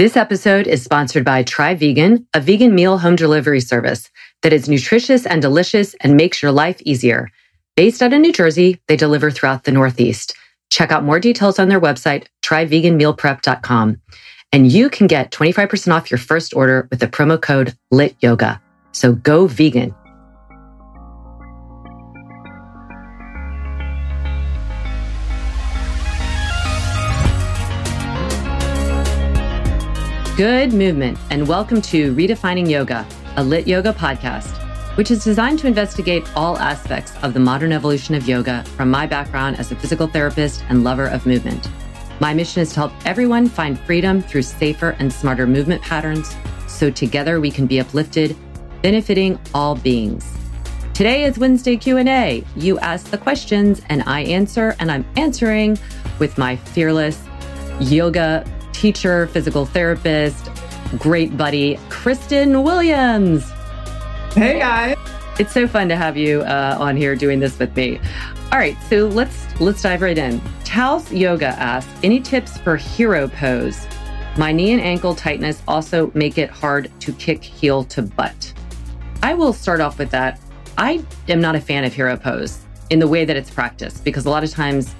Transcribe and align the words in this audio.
This 0.00 0.16
episode 0.16 0.66
is 0.66 0.82
sponsored 0.82 1.26
by 1.26 1.42
Try 1.42 1.74
Vegan, 1.74 2.26
a 2.32 2.40
vegan 2.40 2.74
meal 2.74 2.96
home 2.96 3.16
delivery 3.16 3.60
service 3.60 4.10
that 4.40 4.50
is 4.50 4.66
nutritious 4.66 5.26
and 5.26 5.42
delicious 5.42 5.92
and 6.00 6.16
makes 6.16 6.42
your 6.42 6.52
life 6.52 6.80
easier. 6.86 7.30
Based 7.76 8.00
out 8.00 8.14
of 8.14 8.20
New 8.22 8.32
Jersey, 8.32 8.80
they 8.88 8.96
deliver 8.96 9.30
throughout 9.30 9.64
the 9.64 9.72
Northeast. 9.72 10.34
Check 10.70 10.90
out 10.90 11.04
more 11.04 11.20
details 11.20 11.58
on 11.58 11.68
their 11.68 11.78
website, 11.78 12.28
tryveganmealprep.com. 12.42 14.00
And 14.54 14.72
you 14.72 14.88
can 14.88 15.06
get 15.06 15.32
25% 15.32 15.94
off 15.94 16.10
your 16.10 16.16
first 16.16 16.56
order 16.56 16.88
with 16.90 17.00
the 17.00 17.06
promo 17.06 17.38
code 17.38 17.76
LITYOGA. 17.92 18.58
So 18.92 19.12
go 19.12 19.48
vegan. 19.48 19.94
Good 30.40 30.72
movement, 30.72 31.18
and 31.28 31.46
welcome 31.46 31.82
to 31.82 32.14
Redefining 32.14 32.66
Yoga, 32.66 33.06
a 33.36 33.44
lit 33.44 33.68
yoga 33.68 33.92
podcast, 33.92 34.56
which 34.96 35.10
is 35.10 35.22
designed 35.22 35.58
to 35.58 35.66
investigate 35.66 36.26
all 36.34 36.56
aspects 36.56 37.12
of 37.22 37.34
the 37.34 37.40
modern 37.40 37.72
evolution 37.72 38.14
of 38.14 38.26
yoga 38.26 38.64
from 38.74 38.90
my 38.90 39.06
background 39.06 39.58
as 39.58 39.70
a 39.70 39.76
physical 39.76 40.06
therapist 40.06 40.64
and 40.70 40.82
lover 40.82 41.08
of 41.08 41.26
movement. 41.26 41.68
My 42.20 42.32
mission 42.32 42.62
is 42.62 42.70
to 42.70 42.76
help 42.76 42.92
everyone 43.04 43.50
find 43.50 43.78
freedom 43.80 44.22
through 44.22 44.40
safer 44.40 44.96
and 44.98 45.12
smarter 45.12 45.46
movement 45.46 45.82
patterns 45.82 46.34
so 46.66 46.90
together 46.90 47.38
we 47.38 47.50
can 47.50 47.66
be 47.66 47.78
uplifted, 47.78 48.34
benefiting 48.80 49.38
all 49.52 49.74
beings. 49.74 50.26
Today 50.94 51.24
is 51.24 51.38
Wednesday 51.38 51.76
Q&A. 51.76 52.42
You 52.56 52.78
ask 52.78 53.10
the 53.10 53.18
questions 53.18 53.82
and 53.90 54.02
I 54.06 54.22
answer 54.22 54.74
and 54.80 54.90
I'm 54.90 55.04
answering 55.18 55.78
with 56.18 56.38
my 56.38 56.56
fearless 56.56 57.22
yoga 57.78 58.42
teacher, 58.80 59.26
physical 59.26 59.66
therapist, 59.66 60.50
great 60.96 61.36
buddy, 61.36 61.78
Kristen 61.90 62.62
Williams. 62.62 63.50
Hey, 64.32 64.58
guys. 64.58 64.96
It's 65.38 65.52
so 65.52 65.68
fun 65.68 65.86
to 65.90 65.96
have 65.96 66.16
you 66.16 66.40
uh, 66.40 66.78
on 66.80 66.96
here 66.96 67.14
doing 67.14 67.40
this 67.40 67.58
with 67.58 67.76
me. 67.76 68.00
All 68.50 68.58
right, 68.58 68.76
so 68.88 69.06
let's 69.08 69.46
let's 69.60 69.82
dive 69.82 70.00
right 70.00 70.16
in. 70.16 70.40
Taos 70.64 71.12
Yoga 71.12 71.48
asks, 71.48 71.92
any 72.02 72.20
tips 72.20 72.56
for 72.58 72.76
hero 72.76 73.28
pose? 73.28 73.86
My 74.38 74.50
knee 74.50 74.72
and 74.72 74.80
ankle 74.80 75.14
tightness 75.14 75.62
also 75.68 76.10
make 76.14 76.38
it 76.38 76.48
hard 76.48 76.90
to 77.00 77.12
kick 77.12 77.44
heel 77.44 77.84
to 77.84 78.00
butt. 78.00 78.54
I 79.22 79.34
will 79.34 79.52
start 79.52 79.82
off 79.82 79.98
with 79.98 80.10
that. 80.12 80.40
I 80.78 81.04
am 81.28 81.40
not 81.40 81.54
a 81.54 81.60
fan 81.60 81.84
of 81.84 81.92
hero 81.92 82.16
pose 82.16 82.60
in 82.88 82.98
the 82.98 83.08
way 83.08 83.26
that 83.26 83.36
it's 83.36 83.50
practiced 83.50 84.04
because 84.04 84.24
a 84.24 84.30
lot 84.30 84.42
of 84.42 84.50
times 84.50 84.94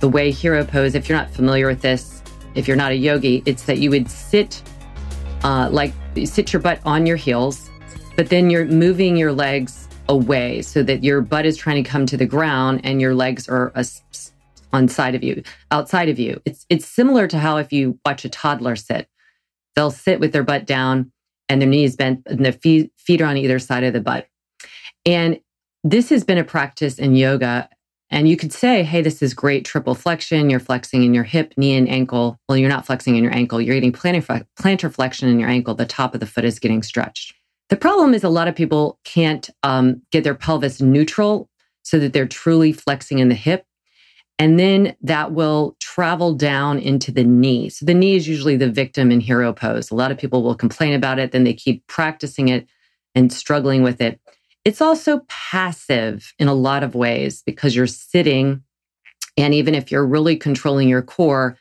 the 0.00 0.08
way 0.08 0.30
hero 0.30 0.64
pose, 0.64 0.94
if 0.94 1.06
you're 1.06 1.18
not 1.18 1.30
familiar 1.30 1.66
with 1.66 1.82
this, 1.82 2.19
if 2.54 2.66
you're 2.66 2.76
not 2.76 2.92
a 2.92 2.96
yogi, 2.96 3.42
it's 3.46 3.64
that 3.64 3.78
you 3.78 3.90
would 3.90 4.10
sit 4.10 4.62
uh, 5.42 5.68
like 5.70 5.92
sit 6.24 6.52
your 6.52 6.60
butt 6.60 6.80
on 6.84 7.06
your 7.06 7.16
heels, 7.16 7.70
but 8.16 8.28
then 8.28 8.50
you're 8.50 8.66
moving 8.66 9.16
your 9.16 9.32
legs 9.32 9.88
away 10.08 10.60
so 10.60 10.82
that 10.82 11.04
your 11.04 11.20
butt 11.20 11.46
is 11.46 11.56
trying 11.56 11.82
to 11.82 11.88
come 11.88 12.04
to 12.06 12.16
the 12.16 12.26
ground 12.26 12.80
and 12.84 13.00
your 13.00 13.14
legs 13.14 13.48
are 13.48 13.72
a, 13.74 13.84
on 14.72 14.88
side 14.88 15.14
of 15.14 15.22
you, 15.22 15.42
outside 15.70 16.08
of 16.08 16.18
you. 16.18 16.40
It's 16.44 16.66
it's 16.68 16.86
similar 16.86 17.26
to 17.28 17.38
how 17.38 17.56
if 17.56 17.72
you 17.72 17.98
watch 18.04 18.24
a 18.24 18.28
toddler 18.28 18.76
sit, 18.76 19.08
they'll 19.74 19.90
sit 19.90 20.20
with 20.20 20.32
their 20.32 20.44
butt 20.44 20.66
down 20.66 21.12
and 21.48 21.60
their 21.60 21.68
knees 21.68 21.96
bent 21.96 22.22
and 22.26 22.44
their 22.44 22.52
feet, 22.52 22.92
feet 22.96 23.20
are 23.20 23.26
on 23.26 23.36
either 23.36 23.58
side 23.58 23.84
of 23.84 23.92
the 23.92 24.00
butt. 24.00 24.28
And 25.06 25.40
this 25.82 26.10
has 26.10 26.24
been 26.24 26.38
a 26.38 26.44
practice 26.44 26.98
in 26.98 27.16
yoga 27.16 27.68
and 28.10 28.28
you 28.28 28.36
could 28.36 28.52
say, 28.52 28.82
hey, 28.82 29.02
this 29.02 29.22
is 29.22 29.34
great 29.34 29.64
triple 29.64 29.94
flexion. 29.94 30.50
You're 30.50 30.58
flexing 30.58 31.04
in 31.04 31.14
your 31.14 31.24
hip, 31.24 31.54
knee, 31.56 31.76
and 31.76 31.88
ankle. 31.88 32.38
Well, 32.48 32.58
you're 32.58 32.68
not 32.68 32.84
flexing 32.84 33.16
in 33.16 33.22
your 33.22 33.34
ankle. 33.34 33.60
You're 33.60 33.76
getting 33.76 33.92
plantar, 33.92 34.92
flexion 34.92 35.28
in 35.28 35.38
your 35.38 35.48
ankle. 35.48 35.74
The 35.74 35.86
top 35.86 36.14
of 36.14 36.20
the 36.20 36.26
foot 36.26 36.44
is 36.44 36.58
getting 36.58 36.82
stretched. 36.82 37.34
The 37.68 37.76
problem 37.76 38.12
is 38.14 38.24
a 38.24 38.28
lot 38.28 38.48
of 38.48 38.56
people 38.56 38.98
can't 39.04 39.48
um, 39.62 40.02
get 40.10 40.24
their 40.24 40.34
pelvis 40.34 40.80
neutral 40.80 41.48
so 41.82 42.00
that 42.00 42.12
they're 42.12 42.26
truly 42.26 42.72
flexing 42.72 43.20
in 43.20 43.28
the 43.28 43.34
hip. 43.36 43.64
And 44.40 44.58
then 44.58 44.96
that 45.02 45.32
will 45.32 45.76
travel 45.80 46.34
down 46.34 46.78
into 46.78 47.12
the 47.12 47.22
knee. 47.22 47.68
So 47.68 47.84
the 47.84 47.94
knee 47.94 48.16
is 48.16 48.26
usually 48.26 48.56
the 48.56 48.70
victim 48.70 49.12
in 49.12 49.20
hero 49.20 49.52
pose. 49.52 49.90
A 49.90 49.94
lot 49.94 50.10
of 50.10 50.18
people 50.18 50.42
will 50.42 50.56
complain 50.56 50.94
about 50.94 51.18
it, 51.18 51.30
then 51.30 51.44
they 51.44 51.52
keep 51.52 51.86
practicing 51.86 52.48
it 52.48 52.66
and 53.14 53.32
struggling 53.32 53.82
with 53.82 54.00
it. 54.00 54.18
It's 54.64 54.80
also 54.80 55.20
passive 55.28 56.34
in 56.38 56.48
a 56.48 56.54
lot 56.54 56.82
of 56.82 56.94
ways 56.94 57.42
because 57.44 57.74
you're 57.74 57.86
sitting. 57.86 58.62
And 59.36 59.54
even 59.54 59.74
if 59.74 59.90
you're 59.90 60.06
really 60.06 60.36
controlling 60.36 60.88
your 60.88 61.02
core, 61.02 61.56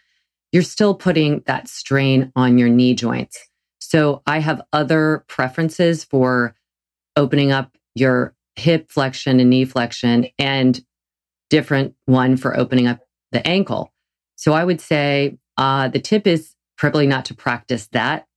you're 0.52 0.64
still 0.64 0.96
putting 0.96 1.44
that 1.46 1.68
strain 1.68 2.32
on 2.36 2.58
your 2.58 2.70
knee 2.70 2.94
joints. 2.94 3.40
So 3.80 4.22
I 4.26 4.40
have 4.40 4.62
other 4.74 5.24
preferences 5.28 6.04
for 6.04 6.56
opening 7.16 7.52
up 7.52 7.78
your 7.96 8.36
hip 8.56 8.92
flexion 8.92 9.40
and 9.40 9.50
knee 9.50 9.66
flexion 9.66 10.28
and 10.38 10.84
different 11.50 11.96
one 12.06 12.38
for 12.38 12.58
opening 12.58 12.88
up 12.88 13.00
the 13.31 13.46
ankle. 13.48 13.94
So 14.36 14.54
I 14.54 14.64
would 14.64 14.81
say 14.81 15.38
uh, 15.58 15.88
the 15.88 16.00
tip 16.00 16.28
is 16.28 16.56
probably 16.78 17.08
not 17.08 17.26
to 17.26 17.34
practice 17.34 17.88
that, 17.88 18.28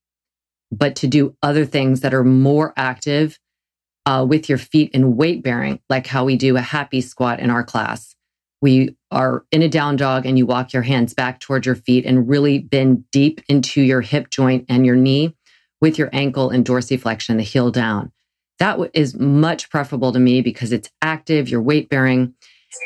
but 0.70 0.96
to 0.96 1.06
do 1.06 1.36
other 1.42 1.64
things 1.64 2.00
that 2.00 2.14
are 2.14 2.24
more 2.24 2.72
active 2.76 3.38
uh, 4.06 4.24
with 4.28 4.48
your 4.48 4.58
feet 4.58 4.90
in 4.92 5.16
weight 5.16 5.42
bearing, 5.42 5.80
like 5.88 6.06
how 6.06 6.24
we 6.24 6.36
do 6.36 6.56
a 6.56 6.60
happy 6.60 7.00
squat 7.00 7.40
in 7.40 7.50
our 7.50 7.62
class. 7.62 8.14
We 8.60 8.96
are 9.10 9.44
in 9.50 9.62
a 9.62 9.68
down 9.68 9.96
dog 9.96 10.24
and 10.24 10.38
you 10.38 10.46
walk 10.46 10.72
your 10.72 10.82
hands 10.82 11.14
back 11.14 11.40
towards 11.40 11.66
your 11.66 11.74
feet 11.74 12.06
and 12.06 12.28
really 12.28 12.58
bend 12.60 13.04
deep 13.10 13.40
into 13.48 13.82
your 13.82 14.00
hip 14.00 14.30
joint 14.30 14.66
and 14.68 14.86
your 14.86 14.96
knee 14.96 15.36
with 15.80 15.98
your 15.98 16.10
ankle 16.12 16.50
and 16.50 16.64
dorsiflexion, 16.64 17.36
the 17.36 17.42
heel 17.42 17.70
down. 17.70 18.12
That 18.60 18.78
is 18.94 19.18
much 19.18 19.68
preferable 19.70 20.12
to 20.12 20.20
me 20.20 20.40
because 20.42 20.72
it's 20.72 20.88
active, 21.02 21.48
you're 21.48 21.60
weight 21.60 21.88
bearing, 21.88 22.34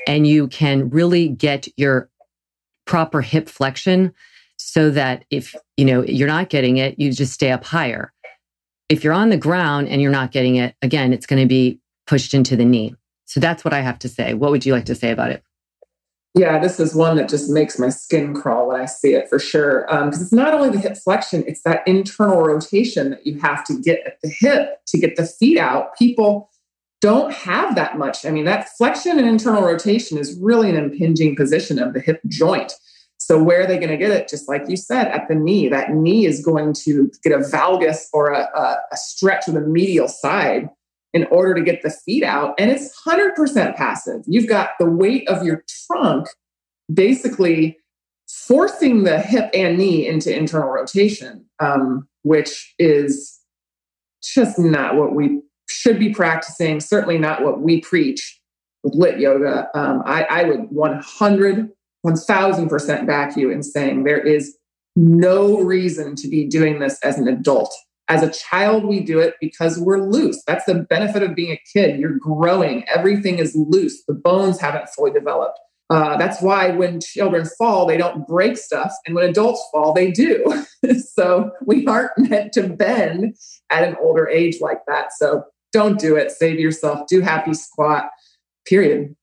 and 0.07 0.27
you 0.27 0.49
can 0.49 0.89
really 0.89 1.29
get 1.29 1.69
your 1.77 2.09
proper 2.87 3.21
hip 3.21 3.49
flexion 3.49 4.15
so 4.57 4.91
that 4.91 5.27
if 5.31 5.55
you 5.77 5.85
know 5.85 6.03
you're 6.03 6.29
not 6.29 6.49
getting 6.49 6.79
it, 6.79 6.99
you 6.99 7.13
just 7.13 7.35
stay 7.35 7.51
up 7.51 7.65
higher. 7.65 8.13
If 8.89 9.03
you're 9.03 9.13
on 9.13 9.31
the 9.31 9.37
ground 9.37 9.89
and 9.89 10.01
you're 10.01 10.11
not 10.11 10.33
getting 10.33 10.57
it, 10.57 10.75
again, 10.83 11.13
it's 11.13 11.27
going 11.27 11.43
to 11.43 11.49
be 11.49 11.81
pushed 12.07 12.35
into 12.35 12.57
the 12.57 12.65
knee. 12.65 12.95
So 13.25 13.41
that's 13.41 13.65
what 13.65 13.75
I 13.75 13.81
have 13.81 13.99
to 14.01 14.09
say. 14.09 14.35
What 14.35 14.51
would 14.53 14.65
you 14.65 14.73
like 14.73 14.85
to 14.87 14.95
say 14.95 15.11
about 15.11 15.31
it? 15.31 15.43
Yeah, 16.35 16.59
this 16.59 16.79
is 16.79 16.95
one 16.95 17.17
that 17.17 17.31
just 17.31 17.51
makes 17.51 17.79
my 17.79 17.89
skin 17.89 18.35
crawl 18.35 18.69
when 18.69 18.79
I 18.79 18.85
see 18.85 19.15
it 19.15 19.29
for 19.29 19.39
sure. 19.39 19.87
Because 19.89 20.19
um, 20.19 20.23
it's 20.23 20.33
not 20.33 20.53
only 20.53 20.69
the 20.69 20.79
hip 20.79 20.99
flexion, 20.99 21.43
it's 21.47 21.63
that 21.63 21.83
internal 21.89 22.43
rotation 22.43 23.11
that 23.11 23.27
you 23.27 23.41
have 23.41 23.65
to 23.65 23.81
get 23.81 24.07
at 24.07 24.21
the 24.23 24.29
hip 24.29 24.85
to 24.89 24.99
get 24.99 25.17
the 25.17 25.27
feet 25.27 25.59
out. 25.59 25.97
People 25.97 26.51
don't 27.01 27.33
have 27.33 27.75
that 27.75 27.97
much. 27.97 28.27
I 28.27 28.31
mean, 28.31 28.45
that 28.45 28.69
flexion 28.77 29.19
and 29.19 29.27
internal 29.27 29.63
rotation 29.63 30.19
is 30.19 30.39
really 30.39 30.69
an 30.69 30.77
impinging 30.77 31.37
position 31.37 31.79
of 31.79 31.95
the 31.95 32.01
hip 32.01 32.21
joint. 32.29 32.75
So 33.27 33.43
where 33.43 33.63
are 33.63 33.67
they 33.67 33.79
going 33.79 33.91
to 33.91 33.97
get 33.97 34.13
it? 34.13 34.29
Just 34.29 34.49
like 34.49 34.69
you 34.69 34.77
said, 34.77 35.09
at 35.09 35.27
the 35.27 35.35
knee. 35.35 35.69
That 35.69 35.91
knee 35.91 36.27
is 36.27 36.45
going 36.45 36.75
to 36.85 37.11
get 37.25 37.33
a 37.33 37.39
valgus 37.39 38.05
or 38.13 38.31
a, 38.31 38.49
a, 38.57 38.77
a 38.93 38.97
stretch 38.97 39.49
of 39.49 39.55
the 39.55 39.63
medial 39.63 40.07
side 40.07 40.69
in 41.13 41.25
order 41.25 41.53
to 41.53 41.61
get 41.61 41.83
the 41.83 41.91
feet 41.91 42.23
out. 42.23 42.55
And 42.57 42.71
it's 42.71 42.95
100% 43.05 43.75
passive. 43.75 44.23
You've 44.29 44.47
got 44.47 44.71
the 44.79 44.89
weight 44.89 45.29
of 45.29 45.45
your 45.45 45.65
trunk 45.89 46.29
basically 46.93 47.77
forcing 48.29 49.03
the 49.03 49.19
hip 49.19 49.51
and 49.53 49.77
knee 49.77 50.07
into 50.07 50.33
internal 50.33 50.69
rotation, 50.69 51.45
um, 51.59 52.07
which 52.23 52.75
is 52.79 53.41
just 54.23 54.57
not 54.57 54.95
what 54.95 55.17
we 55.17 55.41
should 55.69 55.99
be 55.99 56.15
practicing, 56.15 56.79
certainly 56.79 57.19
not 57.19 57.43
what 57.43 57.61
we 57.61 57.81
preach 57.81 58.41
with 58.85 58.95
lit 58.95 59.19
yoga. 59.19 59.69
Um, 59.75 60.05
I, 60.07 60.23
I 60.31 60.45
would 60.45 60.71
100, 60.71 61.73
1000% 62.05 63.07
back 63.07 63.37
you 63.37 63.51
in 63.51 63.63
saying 63.63 64.05
there 64.05 64.21
is 64.21 64.57
no 64.97 65.61
reason 65.61 66.17
to 66.17 66.29
be 66.29 66.47
doing 66.47 66.79
this 66.79 66.99
as 67.03 67.19
an 67.19 67.29
adult. 67.29 67.75
As 68.09 68.23
a 68.23 68.31
child, 68.31 68.85
we 68.85 69.01
do 69.01 69.19
it 69.19 69.35
because 69.41 69.79
we're 69.79 69.99
loose. 69.99 70.43
That's 70.47 70.65
the 70.65 70.87
benefit 70.89 71.23
of 71.23 71.35
being 71.35 71.53
a 71.53 71.61
kid. 71.73 71.99
You're 71.99 72.19
growing, 72.19 72.85
everything 72.89 73.39
is 73.39 73.55
loose, 73.57 74.05
the 74.07 74.15
bones 74.15 74.61
haven't 74.61 74.89
fully 74.91 75.11
developed. 75.11 75.59
Uh, 75.89 76.17
that's 76.17 76.43
why 76.43 76.71
when 76.71 77.01
children 77.01 77.47
fall, 77.59 77.87
they 77.87 77.97
don't 77.97 78.27
break 78.27 78.57
stuff. 78.57 78.93
And 79.07 79.15
when 79.15 79.29
adults 79.29 79.65
fall, 79.73 79.93
they 79.93 80.11
do. 80.11 80.65
so 81.15 81.51
we 81.65 81.87
aren't 81.87 82.11
meant 82.19 82.53
to 82.55 82.69
bend 82.69 83.37
at 83.71 83.85
an 83.85 83.97
older 84.01 84.29
age 84.29 84.61
like 84.61 84.81
that. 84.89 85.13
So 85.13 85.45
don't 85.73 85.99
do 85.99 86.17
it. 86.17 86.33
Save 86.33 86.59
yourself. 86.59 87.07
Do 87.09 87.21
happy 87.21 87.55
squat, 87.55 88.09
period. 88.67 89.15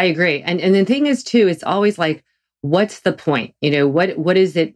I 0.00 0.04
agree. 0.04 0.40
And 0.40 0.62
and 0.62 0.74
the 0.74 0.86
thing 0.86 1.06
is 1.06 1.22
too, 1.22 1.46
it's 1.46 1.62
always 1.62 1.98
like, 1.98 2.24
what's 2.62 3.00
the 3.00 3.12
point? 3.12 3.54
You 3.60 3.70
know, 3.70 3.86
what 3.86 4.16
what 4.16 4.38
is 4.38 4.56
it? 4.56 4.74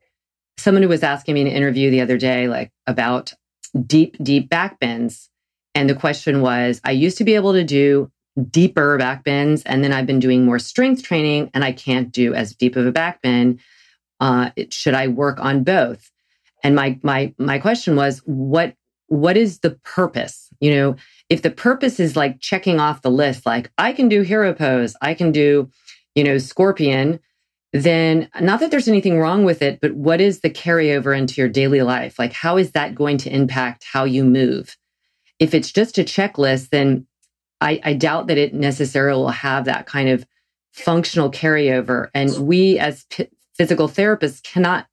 Someone 0.58 0.82
who 0.82 0.88
was 0.90 1.02
asking 1.02 1.34
me 1.34 1.40
in 1.40 1.46
an 1.46 1.54
interview 1.54 1.90
the 1.90 2.02
other 2.02 2.18
day, 2.18 2.46
like 2.46 2.70
about 2.86 3.32
deep, 3.86 4.16
deep 4.22 4.50
back 4.50 4.78
bends. 4.78 5.30
And 5.74 5.88
the 5.88 5.94
question 5.94 6.42
was, 6.42 6.78
I 6.84 6.90
used 6.90 7.16
to 7.18 7.24
be 7.24 7.36
able 7.36 7.54
to 7.54 7.64
do 7.64 8.12
deeper 8.50 8.98
back 8.98 9.24
bends. 9.24 9.62
And 9.62 9.82
then 9.82 9.92
I've 9.94 10.06
been 10.06 10.20
doing 10.20 10.44
more 10.44 10.58
strength 10.58 11.02
training 11.02 11.50
and 11.54 11.64
I 11.64 11.72
can't 11.72 12.12
do 12.12 12.34
as 12.34 12.54
deep 12.54 12.76
of 12.76 12.86
a 12.86 12.92
back 12.92 13.22
bend. 13.22 13.60
Uh, 14.20 14.50
should 14.70 14.94
I 14.94 15.08
work 15.08 15.40
on 15.40 15.64
both? 15.64 16.10
And 16.62 16.76
my 16.76 16.98
my 17.02 17.32
my 17.38 17.58
question 17.58 17.96
was, 17.96 18.18
what 18.26 18.74
what 19.06 19.38
is 19.38 19.60
the 19.60 19.70
purpose? 19.84 20.50
You 20.60 20.74
know, 20.74 20.96
if 21.28 21.42
the 21.42 21.50
purpose 21.50 21.98
is 22.00 22.16
like 22.16 22.40
checking 22.40 22.80
off 22.80 23.02
the 23.02 23.10
list, 23.10 23.46
like 23.46 23.70
I 23.78 23.92
can 23.92 24.08
do 24.08 24.22
hero 24.22 24.52
pose, 24.52 24.94
I 25.00 25.14
can 25.14 25.32
do, 25.32 25.70
you 26.14 26.24
know, 26.24 26.38
scorpion, 26.38 27.20
then 27.72 28.28
not 28.40 28.60
that 28.60 28.70
there's 28.70 28.88
anything 28.88 29.18
wrong 29.18 29.44
with 29.44 29.60
it, 29.60 29.80
but 29.80 29.94
what 29.94 30.20
is 30.20 30.40
the 30.40 30.50
carryover 30.50 31.16
into 31.16 31.40
your 31.40 31.48
daily 31.48 31.82
life? 31.82 32.18
Like, 32.18 32.32
how 32.32 32.56
is 32.56 32.72
that 32.72 32.94
going 32.94 33.18
to 33.18 33.34
impact 33.34 33.84
how 33.90 34.04
you 34.04 34.24
move? 34.24 34.76
If 35.40 35.54
it's 35.54 35.72
just 35.72 35.98
a 35.98 36.04
checklist, 36.04 36.68
then 36.70 37.06
I, 37.60 37.80
I 37.82 37.94
doubt 37.94 38.28
that 38.28 38.38
it 38.38 38.54
necessarily 38.54 39.20
will 39.20 39.30
have 39.30 39.64
that 39.64 39.86
kind 39.86 40.08
of 40.08 40.24
functional 40.72 41.30
carryover. 41.30 42.10
And 42.14 42.46
we 42.46 42.78
as 42.78 43.04
p- 43.10 43.28
physical 43.56 43.88
therapists 43.88 44.42
cannot, 44.42 44.86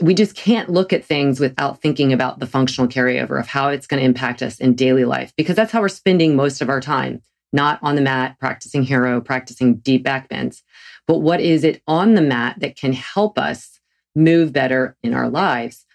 we 0.00 0.14
just 0.14 0.34
can't 0.34 0.70
look 0.70 0.92
at 0.92 1.04
things 1.04 1.40
without 1.40 1.80
thinking 1.80 2.12
about 2.12 2.38
the 2.38 2.46
functional 2.46 2.88
carryover 2.88 3.38
of 3.38 3.46
how 3.46 3.68
it's 3.68 3.86
going 3.86 4.00
to 4.00 4.06
impact 4.06 4.42
us 4.42 4.58
in 4.58 4.74
daily 4.74 5.04
life, 5.04 5.32
because 5.36 5.56
that's 5.56 5.72
how 5.72 5.80
we're 5.80 5.88
spending 5.88 6.36
most 6.36 6.60
of 6.60 6.68
our 6.68 6.80
time, 6.80 7.22
not 7.52 7.78
on 7.82 7.94
the 7.94 8.02
mat, 8.02 8.36
practicing 8.38 8.82
hero, 8.82 9.20
practicing 9.20 9.76
deep 9.76 10.02
back 10.02 10.28
bends. 10.28 10.62
But 11.06 11.18
what 11.18 11.40
is 11.40 11.64
it 11.64 11.82
on 11.86 12.14
the 12.14 12.22
mat 12.22 12.56
that 12.60 12.76
can 12.76 12.92
help 12.92 13.38
us 13.38 13.80
move 14.14 14.52
better 14.52 14.96
in 15.02 15.14
our 15.14 15.28
lives? 15.28 15.86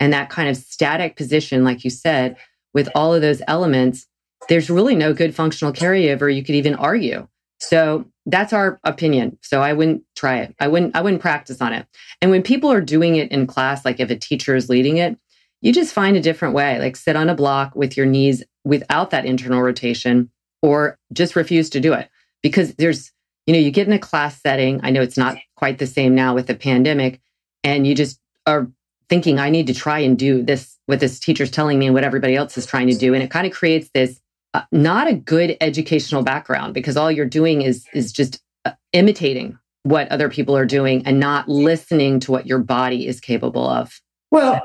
And 0.00 0.12
that 0.12 0.30
kind 0.30 0.48
of 0.48 0.56
static 0.56 1.16
position, 1.16 1.64
like 1.64 1.84
you 1.84 1.90
said, 1.90 2.36
with 2.74 2.88
all 2.94 3.14
of 3.14 3.22
those 3.22 3.42
elements 3.46 4.06
there's 4.48 4.70
really 4.70 4.94
no 4.94 5.12
good 5.12 5.34
functional 5.34 5.72
carryover 5.72 6.34
you 6.34 6.42
could 6.42 6.54
even 6.54 6.74
argue. 6.74 7.26
So 7.58 8.06
that's 8.26 8.52
our 8.52 8.78
opinion. 8.84 9.38
So 9.42 9.60
I 9.60 9.72
wouldn't 9.72 10.02
try 10.14 10.38
it. 10.38 10.54
I 10.60 10.68
wouldn't 10.68 10.94
I 10.94 11.00
wouldn't 11.00 11.22
practice 11.22 11.60
on 11.60 11.72
it. 11.72 11.86
And 12.20 12.30
when 12.30 12.42
people 12.42 12.70
are 12.70 12.80
doing 12.80 13.16
it 13.16 13.30
in 13.32 13.46
class 13.46 13.84
like 13.84 14.00
if 14.00 14.10
a 14.10 14.16
teacher 14.16 14.54
is 14.54 14.68
leading 14.68 14.98
it, 14.98 15.18
you 15.60 15.72
just 15.72 15.92
find 15.92 16.16
a 16.16 16.20
different 16.20 16.54
way. 16.54 16.78
Like 16.78 16.96
sit 16.96 17.16
on 17.16 17.28
a 17.28 17.34
block 17.34 17.74
with 17.74 17.96
your 17.96 18.06
knees 18.06 18.42
without 18.64 19.10
that 19.10 19.26
internal 19.26 19.62
rotation 19.62 20.30
or 20.60 20.98
just 21.12 21.34
refuse 21.34 21.70
to 21.70 21.80
do 21.80 21.92
it. 21.92 22.08
Because 22.42 22.74
there's 22.74 23.12
you 23.46 23.52
know, 23.52 23.58
you 23.58 23.72
get 23.72 23.88
in 23.88 23.92
a 23.92 23.98
class 23.98 24.40
setting. 24.40 24.80
I 24.84 24.90
know 24.90 25.02
it's 25.02 25.16
not 25.16 25.36
quite 25.56 25.78
the 25.78 25.86
same 25.86 26.14
now 26.14 26.34
with 26.34 26.46
the 26.46 26.54
pandemic 26.54 27.20
and 27.64 27.86
you 27.86 27.94
just 27.94 28.20
are 28.46 28.68
thinking 29.08 29.38
I 29.38 29.50
need 29.50 29.66
to 29.66 29.74
try 29.74 29.98
and 29.98 30.18
do 30.18 30.42
this 30.42 30.78
what 30.86 31.00
this 31.00 31.18
teacher's 31.18 31.50
telling 31.50 31.78
me 31.78 31.86
and 31.86 31.94
what 31.94 32.04
everybody 32.04 32.36
else 32.36 32.56
is 32.56 32.66
trying 32.66 32.86
to 32.88 32.94
do 32.94 33.14
and 33.14 33.22
it 33.22 33.30
kind 33.30 33.46
of 33.46 33.52
creates 33.52 33.90
this 33.92 34.21
not 34.70 35.08
a 35.08 35.14
good 35.14 35.56
educational 35.60 36.22
background 36.22 36.74
because 36.74 36.96
all 36.96 37.10
you're 37.10 37.26
doing 37.26 37.62
is 37.62 37.86
is 37.94 38.12
just 38.12 38.40
uh, 38.64 38.72
imitating 38.92 39.58
what 39.84 40.08
other 40.08 40.28
people 40.28 40.56
are 40.56 40.66
doing 40.66 41.04
and 41.06 41.18
not 41.18 41.48
listening 41.48 42.20
to 42.20 42.30
what 42.30 42.46
your 42.46 42.58
body 42.58 43.06
is 43.06 43.20
capable 43.20 43.66
of. 43.68 44.00
Well, 44.30 44.62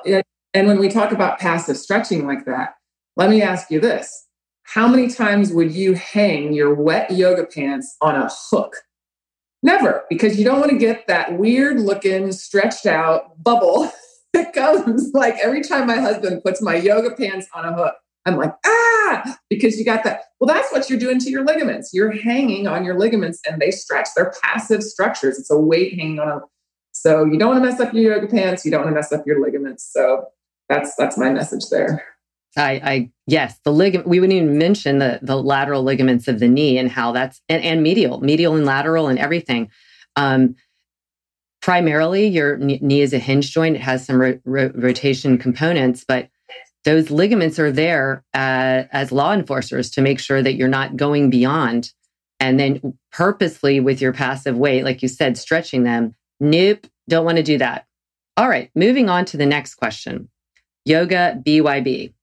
and 0.53 0.67
when 0.67 0.79
we 0.79 0.89
talk 0.89 1.11
about 1.11 1.39
passive 1.39 1.77
stretching 1.77 2.25
like 2.27 2.45
that, 2.45 2.75
let 3.15 3.29
me 3.29 3.41
ask 3.41 3.71
you 3.71 3.79
this. 3.79 4.25
How 4.63 4.87
many 4.87 5.07
times 5.07 5.51
would 5.51 5.71
you 5.71 5.95
hang 5.95 6.53
your 6.53 6.73
wet 6.73 7.11
yoga 7.11 7.45
pants 7.45 7.95
on 8.01 8.15
a 8.15 8.29
hook? 8.29 8.75
Never, 9.63 10.03
because 10.09 10.37
you 10.37 10.45
don't 10.45 10.59
want 10.59 10.71
to 10.71 10.77
get 10.77 11.07
that 11.07 11.37
weird 11.37 11.79
looking, 11.79 12.31
stretched 12.31 12.85
out 12.85 13.41
bubble 13.41 13.91
that 14.33 14.53
comes 14.53 15.11
like 15.13 15.35
every 15.41 15.61
time 15.61 15.87
my 15.87 15.99
husband 15.99 16.43
puts 16.43 16.61
my 16.61 16.75
yoga 16.75 17.11
pants 17.15 17.47
on 17.53 17.65
a 17.65 17.73
hook. 17.73 17.95
I'm 18.27 18.37
like, 18.37 18.53
ah, 18.65 19.37
because 19.49 19.79
you 19.79 19.85
got 19.85 20.03
that. 20.03 20.21
Well, 20.39 20.47
that's 20.47 20.71
what 20.71 20.89
you're 20.89 20.99
doing 20.99 21.19
to 21.19 21.29
your 21.29 21.45
ligaments. 21.45 21.91
You're 21.93 22.11
hanging 22.11 22.67
on 22.67 22.83
your 22.83 22.99
ligaments 22.99 23.39
and 23.49 23.61
they 23.61 23.71
stretch. 23.71 24.09
They're 24.15 24.33
passive 24.43 24.83
structures. 24.83 25.39
It's 25.39 25.49
a 25.49 25.57
weight 25.57 25.97
hanging 25.97 26.19
on 26.19 26.27
a. 26.27 26.41
So 26.91 27.25
you 27.25 27.37
don't 27.37 27.49
want 27.49 27.63
to 27.63 27.69
mess 27.69 27.79
up 27.79 27.93
your 27.93 28.15
yoga 28.15 28.27
pants. 28.27 28.65
You 28.65 28.71
don't 28.71 28.81
want 28.81 28.91
to 28.91 28.95
mess 28.95 29.11
up 29.11 29.25
your 29.25 29.41
ligaments. 29.41 29.87
So 29.91 30.25
that's 30.67 30.95
that's 30.95 31.17
my 31.17 31.29
message 31.29 31.69
there. 31.69 32.03
I, 32.57 32.71
I 32.83 33.11
yes, 33.27 33.59
the 33.63 33.71
ligament. 33.71 34.07
We 34.07 34.19
wouldn't 34.19 34.35
even 34.35 34.57
mention 34.57 34.99
the 34.99 35.19
the 35.21 35.35
lateral 35.35 35.83
ligaments 35.83 36.27
of 36.27 36.39
the 36.39 36.47
knee 36.47 36.77
and 36.77 36.91
how 36.91 37.11
that's 37.11 37.41
and, 37.49 37.63
and 37.63 37.83
medial, 37.83 38.19
medial 38.21 38.55
and 38.55 38.65
lateral 38.65 39.07
and 39.07 39.19
everything. 39.19 39.69
Um, 40.15 40.55
primarily, 41.61 42.27
your 42.27 42.57
knee 42.57 43.01
is 43.01 43.13
a 43.13 43.19
hinge 43.19 43.51
joint. 43.51 43.75
It 43.75 43.81
has 43.81 44.05
some 44.05 44.19
ro- 44.19 44.39
ro- 44.43 44.71
rotation 44.73 45.37
components, 45.37 46.03
but 46.07 46.29
those 46.87 47.11
ligaments 47.11 47.59
are 47.59 47.69
there 47.69 48.23
uh, 48.33 48.87
as 48.93 49.11
law 49.11 49.33
enforcers 49.33 49.89
to 49.89 50.01
make 50.01 50.21
sure 50.21 50.41
that 50.41 50.53
you're 50.53 50.69
not 50.69 50.95
going 50.95 51.29
beyond 51.29 51.91
and 52.39 52.57
then 52.57 52.97
purposely 53.11 53.81
with 53.81 53.99
your 53.99 54.13
passive 54.13 54.55
weight 54.55 54.85
like 54.85 55.01
you 55.01 55.09
said 55.09 55.37
stretching 55.37 55.83
them. 55.83 56.15
Nope 56.39 56.87
don't 57.09 57.25
want 57.25 57.37
to 57.37 57.43
do 57.43 57.57
that. 57.57 57.85
All 58.37 58.47
right 58.47 58.71
moving 58.73 59.09
on 59.09 59.25
to 59.25 59.37
the 59.37 59.45
next 59.45 59.75
question. 59.75 60.29
Yoga 60.85 61.37
byb 61.45 62.13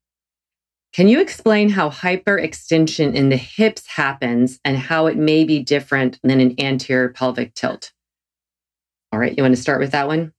can 0.95 1.09
you 1.09 1.21
explain 1.21 1.69
how 1.69 1.91
hyperextension 1.91 3.15
in 3.15 3.29
the 3.29 3.37
hips 3.37 3.87
happens 3.87 4.61
and 4.65 4.79
how 4.79 5.09
it 5.09 5.19
may 5.19 5.45
be 5.45 5.59
different 5.63 6.19
than 6.23 6.41
an 6.41 6.59
anterior 6.59 7.11
pelvic 7.11 7.53
tilt? 7.53 7.93
All 9.13 9.19
right 9.19 9.37
you 9.37 9.43
want 9.43 9.55
to 9.55 9.61
start 9.61 9.81
with 9.81 9.93
that 9.93 10.07
one? 10.07 10.33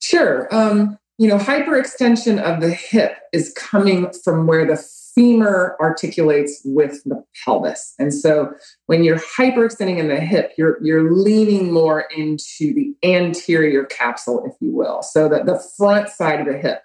Sure 0.00 0.48
um, 0.54 0.98
you 1.18 1.28
know, 1.28 1.38
hyperextension 1.38 2.40
of 2.40 2.60
the 2.60 2.70
hip 2.70 3.16
is 3.32 3.52
coming 3.56 4.10
from 4.24 4.46
where 4.46 4.66
the 4.66 4.82
femur 5.14 5.76
articulates 5.80 6.62
with 6.64 7.02
the 7.04 7.22
pelvis. 7.44 7.94
And 7.98 8.14
so 8.14 8.52
when 8.86 9.04
you're 9.04 9.18
hyperextending 9.18 9.98
in 9.98 10.08
the 10.08 10.20
hip, 10.20 10.52
you're 10.56 10.82
you're 10.82 11.12
leaning 11.12 11.72
more 11.72 12.06
into 12.16 12.72
the 12.72 12.94
anterior 13.02 13.84
capsule, 13.84 14.44
if 14.46 14.54
you 14.60 14.74
will. 14.74 15.02
So 15.02 15.28
that 15.28 15.46
the 15.46 15.62
front 15.76 16.08
side 16.08 16.40
of 16.40 16.46
the 16.46 16.58
hip. 16.58 16.82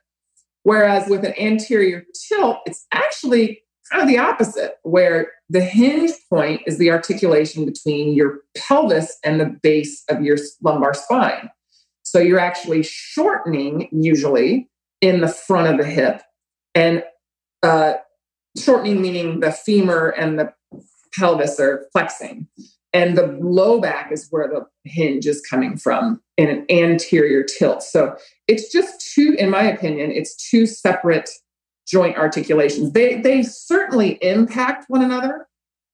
Whereas 0.64 1.08
with 1.08 1.24
an 1.24 1.34
anterior 1.40 2.04
tilt, 2.28 2.58
it's 2.66 2.86
actually 2.92 3.62
kind 3.90 4.04
of 4.04 4.10
the 4.10 4.18
opposite, 4.18 4.76
where 4.84 5.32
the 5.50 5.62
hinge 5.62 6.12
point 6.30 6.62
is 6.68 6.78
the 6.78 6.92
articulation 6.92 7.66
between 7.66 8.14
your 8.14 8.42
pelvis 8.58 9.18
and 9.24 9.40
the 9.40 9.46
base 9.46 10.04
of 10.10 10.22
your 10.22 10.38
lumbar 10.62 10.94
spine. 10.94 11.50
So 12.18 12.24
you're 12.24 12.40
actually 12.40 12.82
shortening 12.82 13.90
usually 13.92 14.68
in 15.02 15.22
the 15.22 15.28
front 15.28 15.68
of 15.68 15.78
the 15.78 15.86
hip 15.86 16.24
and 16.74 17.04
uh, 17.62 17.94
shortening 18.58 19.04
meaning 19.04 19.40
the 19.40 19.52
femur 19.52 20.10
and 20.18 20.40
the 20.40 20.52
pelvis 21.14 21.60
are 21.60 21.86
flexing. 21.92 22.48
And 22.92 23.16
the 23.16 23.38
low 23.40 23.80
back 23.80 24.12
is 24.12 24.30
where 24.32 24.48
the 24.48 24.66
hinge 24.90 25.28
is 25.28 25.46
coming 25.48 25.78
from 25.78 26.20
in 26.38 26.50
an 26.50 26.66
anterior 26.72 27.44
tilt. 27.44 27.84
So 27.84 28.18
it's 28.48 28.72
just 28.72 29.14
two, 29.14 29.36
in 29.38 29.52
my 29.52 29.62
opinion, 29.62 30.12
it's 30.12 30.50
two 30.50 30.66
separate 30.66 31.30
joint 31.88 32.18
articulations. 32.18 32.94
They, 32.94 33.22
they 33.22 33.44
certainly 33.44 34.18
impact 34.24 34.86
one 34.88 35.04
another, 35.04 35.48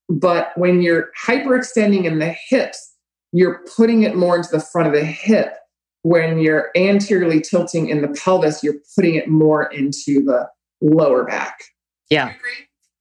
but 0.07 0.53
when 0.55 0.81
you're 0.81 1.09
hyperextending 1.21 2.05
in 2.05 2.19
the 2.19 2.33
hips, 2.47 2.93
you're 3.33 3.59
putting 3.75 4.03
it 4.03 4.15
more 4.15 4.37
into 4.37 4.51
the 4.53 4.61
front 4.61 4.87
of 4.87 4.93
the 4.93 5.03
hip 5.03 5.57
when 6.03 6.37
you're 6.37 6.69
anteriorly 6.75 7.41
tilting 7.41 7.89
in 7.89 8.01
the 8.01 8.09
pelvis, 8.09 8.63
you're 8.63 8.75
putting 8.95 9.15
it 9.15 9.27
more 9.27 9.63
into 9.71 10.23
the 10.23 10.47
lower 10.81 11.23
back. 11.23 11.59
Yeah, 12.09 12.33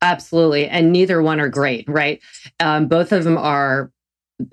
absolutely. 0.01 0.69
And 0.69 0.93
neither 0.93 1.21
one 1.21 1.41
are 1.41 1.49
great, 1.49 1.89
right? 1.89 2.21
Um, 2.61 2.89
both 2.89 3.13
of 3.13 3.25
them 3.25 3.37
are 3.37 3.93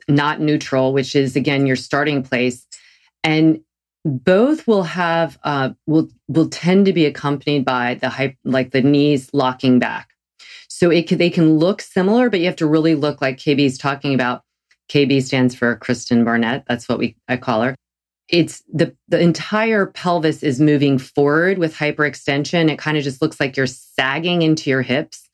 not 0.08 0.41
neutral, 0.41 0.94
which 0.94 1.15
is 1.15 1.36
again 1.36 1.65
your 1.65 1.75
starting 1.75 2.24
place. 2.24 2.65
And 3.24 3.62
both 4.06 4.68
will 4.68 4.84
have 4.84 5.38
uh, 5.44 5.72
will 5.86 6.10
will 6.27 6.50
tend 6.50 6.86
to 6.86 6.94
be 6.94 7.06
accompanied 7.06 7.65
by 7.65 7.96
the 7.96 8.10
hype 8.10 8.36
like 8.44 8.72
the 8.72 8.82
knees 8.82 9.29
locking 9.34 9.79
back 9.79 10.10
so 10.70 10.89
it 10.89 11.08
can, 11.08 11.18
they 11.18 11.29
can 11.29 11.58
look 11.58 11.82
similar 11.82 12.29
but 12.29 12.39
you 12.39 12.46
have 12.46 12.56
to 12.56 12.65
really 12.65 12.96
look 12.96 13.22
like 13.22 13.38
kb 13.38 13.60
is 13.60 13.77
talking 13.77 14.13
about 14.13 14.44
kb 14.89 15.22
stands 15.22 15.53
for 15.53 15.75
kristen 15.75 16.24
barnett 16.24 16.63
that's 16.68 16.88
what 16.88 16.98
we 16.98 17.15
i 17.27 17.36
call 17.36 17.62
her 17.62 17.75
it's 18.29 18.63
the 18.71 18.95
the 19.07 19.19
entire 19.19 19.86
pelvis 19.86 20.43
is 20.43 20.59
moving 20.59 20.98
forward 20.98 21.57
with 21.57 21.75
hyperextension 21.75 22.69
it 22.69 22.79
kind 22.79 22.98
of 22.98 23.03
just 23.03 23.21
looks 23.21 23.39
like 23.39 23.57
you're 23.57 23.67
sagging 23.67 24.41
into 24.41 24.69
your 24.69 24.81
hips 24.81 25.29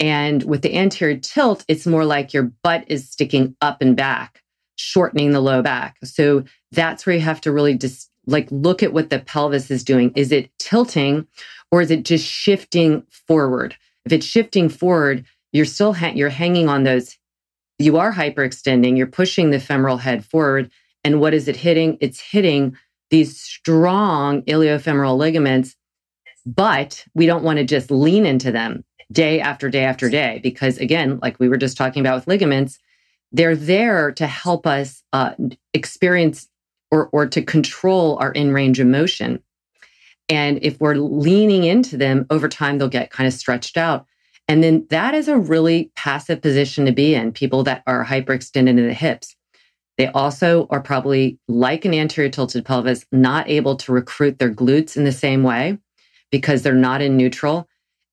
and 0.00 0.42
with 0.44 0.62
the 0.62 0.76
anterior 0.76 1.16
tilt 1.16 1.64
it's 1.68 1.86
more 1.86 2.04
like 2.04 2.34
your 2.34 2.50
butt 2.62 2.84
is 2.88 3.08
sticking 3.08 3.56
up 3.60 3.80
and 3.80 3.96
back 3.96 4.42
shortening 4.76 5.32
the 5.32 5.40
low 5.40 5.62
back. 5.62 5.96
So 6.04 6.44
that's 6.72 7.06
where 7.06 7.14
you 7.14 7.22
have 7.22 7.40
to 7.42 7.52
really 7.52 7.74
just 7.74 8.10
like 8.26 8.48
look 8.50 8.82
at 8.82 8.92
what 8.92 9.10
the 9.10 9.18
pelvis 9.18 9.70
is 9.70 9.84
doing. 9.84 10.12
Is 10.16 10.32
it 10.32 10.50
tilting 10.58 11.26
or 11.70 11.82
is 11.82 11.90
it 11.90 12.04
just 12.04 12.26
shifting 12.26 13.02
forward? 13.10 13.76
If 14.04 14.12
it's 14.12 14.26
shifting 14.26 14.68
forward, 14.68 15.24
you're 15.52 15.64
still 15.64 15.92
ha- 15.92 16.12
you're 16.14 16.30
hanging 16.30 16.68
on 16.68 16.84
those 16.84 17.16
you 17.80 17.96
are 17.96 18.12
hyperextending, 18.12 18.96
you're 18.96 19.06
pushing 19.08 19.50
the 19.50 19.58
femoral 19.58 19.96
head 19.96 20.24
forward 20.24 20.70
and 21.04 21.20
what 21.20 21.34
is 21.34 21.46
it 21.46 21.56
hitting? 21.56 21.98
It's 22.00 22.20
hitting 22.20 22.76
these 23.10 23.40
strong 23.40 24.42
iliofemoral 24.42 25.16
ligaments, 25.16 25.76
but 26.46 27.04
we 27.14 27.26
don't 27.26 27.44
want 27.44 27.58
to 27.58 27.64
just 27.64 27.90
lean 27.90 28.26
into 28.26 28.50
them 28.50 28.84
day 29.12 29.40
after 29.40 29.68
day 29.68 29.84
after 29.84 30.08
day 30.08 30.40
because 30.42 30.78
again, 30.78 31.18
like 31.22 31.38
we 31.38 31.48
were 31.48 31.58
just 31.58 31.76
talking 31.76 32.00
about 32.00 32.16
with 32.16 32.26
ligaments, 32.26 32.78
they're 33.30 33.56
there 33.56 34.12
to 34.12 34.26
help 34.26 34.66
us 34.66 35.02
uh, 35.12 35.34
experience 35.74 36.48
or, 36.90 37.08
or 37.12 37.26
to 37.26 37.42
control 37.42 38.16
our 38.18 38.32
in 38.32 38.52
range 38.52 38.80
of 38.80 38.86
motion. 38.86 39.42
And 40.28 40.58
if 40.62 40.80
we're 40.80 40.94
leaning 40.94 41.64
into 41.64 41.96
them 41.96 42.26
over 42.30 42.48
time, 42.48 42.78
they'll 42.78 42.88
get 42.88 43.10
kind 43.10 43.26
of 43.26 43.34
stretched 43.34 43.76
out. 43.76 44.06
And 44.48 44.62
then 44.62 44.86
that 44.90 45.14
is 45.14 45.28
a 45.28 45.38
really 45.38 45.90
passive 45.96 46.40
position 46.40 46.86
to 46.86 46.92
be 46.92 47.14
in, 47.14 47.32
people 47.32 47.62
that 47.64 47.82
are 47.86 48.04
hyperextended 48.04 48.68
in 48.68 48.86
the 48.86 48.94
hips. 48.94 49.34
They 49.96 50.08
also 50.08 50.66
are 50.70 50.80
probably 50.80 51.38
like 51.46 51.84
an 51.84 51.94
anterior 51.94 52.30
tilted 52.30 52.64
pelvis, 52.64 53.06
not 53.12 53.48
able 53.48 53.76
to 53.76 53.92
recruit 53.92 54.38
their 54.38 54.52
glutes 54.52 54.96
in 54.96 55.04
the 55.04 55.12
same 55.12 55.42
way 55.42 55.78
because 56.30 56.62
they're 56.62 56.74
not 56.74 57.00
in 57.00 57.16
neutral. 57.16 57.68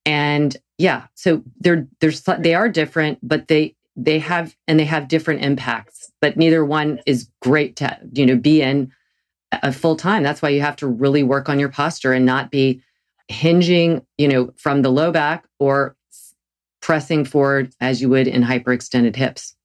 And 0.05 0.55
yeah, 0.77 1.07
so 1.15 1.43
they're, 1.59 1.87
they're, 1.99 2.11
they 2.39 2.53
are 2.53 2.69
different, 2.69 3.19
but 3.21 3.47
they, 3.47 3.75
they 3.95 4.19
have 4.19 4.55
and 4.67 4.79
they 4.79 4.85
have 4.85 5.07
different 5.07 5.43
impacts 5.43 6.11
but 6.21 6.37
neither 6.37 6.63
one 6.63 6.99
is 7.05 7.29
great 7.41 7.75
to 7.75 7.97
you 8.13 8.25
know 8.25 8.35
be 8.35 8.61
in 8.61 8.91
a 9.63 9.71
full 9.71 9.95
time 9.95 10.23
that's 10.23 10.41
why 10.41 10.49
you 10.49 10.61
have 10.61 10.75
to 10.75 10.87
really 10.87 11.23
work 11.23 11.49
on 11.49 11.59
your 11.59 11.69
posture 11.69 12.13
and 12.13 12.25
not 12.25 12.51
be 12.51 12.81
hinging 13.27 14.05
you 14.17 14.27
know 14.27 14.51
from 14.57 14.81
the 14.81 14.91
low 14.91 15.11
back 15.11 15.45
or 15.59 15.95
pressing 16.81 17.25
forward 17.25 17.73
as 17.79 18.01
you 18.01 18.09
would 18.09 18.27
in 18.27 18.43
hyperextended 18.43 19.15
hips 19.15 19.55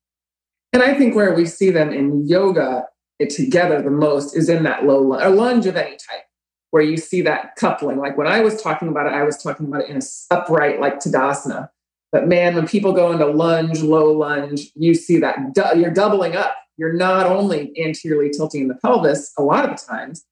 and 0.73 0.83
i 0.83 0.95
think 0.95 1.15
where 1.15 1.35
we 1.35 1.47
see 1.47 1.71
them 1.71 1.93
in 1.93 2.27
yoga 2.27 2.85
it 3.19 3.31
together 3.31 3.81
the 3.81 3.91
most 3.91 4.37
is 4.37 4.49
in 4.49 4.63
that 4.63 4.85
low 4.85 5.01
lunge, 5.01 5.23
a 5.25 5.31
lunge 5.31 5.67
of 5.67 5.77
any 5.77 5.93
type 5.93 6.25
where 6.71 6.83
you 6.83 6.97
see 6.97 7.23
that 7.23 7.57
coupling 7.57 7.99
like 7.99 8.17
when 8.17 8.27
i 8.27 8.41
was 8.41 8.61
talking 8.63 8.89
about 8.89 9.07
it 9.07 9.13
i 9.13 9.23
was 9.23 9.43
talking 9.43 9.67
about 9.67 9.83
it 9.83 9.89
in 9.89 9.97
a 9.97 10.35
upright 10.35 10.81
like 10.81 10.99
tadasana 10.99 11.69
but 12.13 12.29
man, 12.29 12.55
when 12.55 12.67
people 12.67 12.93
go 12.93 13.13
into 13.13 13.27
lunge, 13.27 13.83
low 13.83 14.13
lunge, 14.13 14.71
you 14.75 14.95
see 14.95 15.19
that 15.19 15.37
you're 15.77 15.93
doubling 15.93 16.37
up. 16.37 16.57
You're 16.79 16.95
not 16.95 17.27
only 17.27 17.73
anteriorly 17.79 18.31
tilting 18.31 18.63
in 18.63 18.69
the 18.69 18.75
pelvis 18.77 19.33
a 19.37 19.43
lot 19.43 19.69
of 19.69 19.79
the 19.79 19.85
times, 19.85 20.25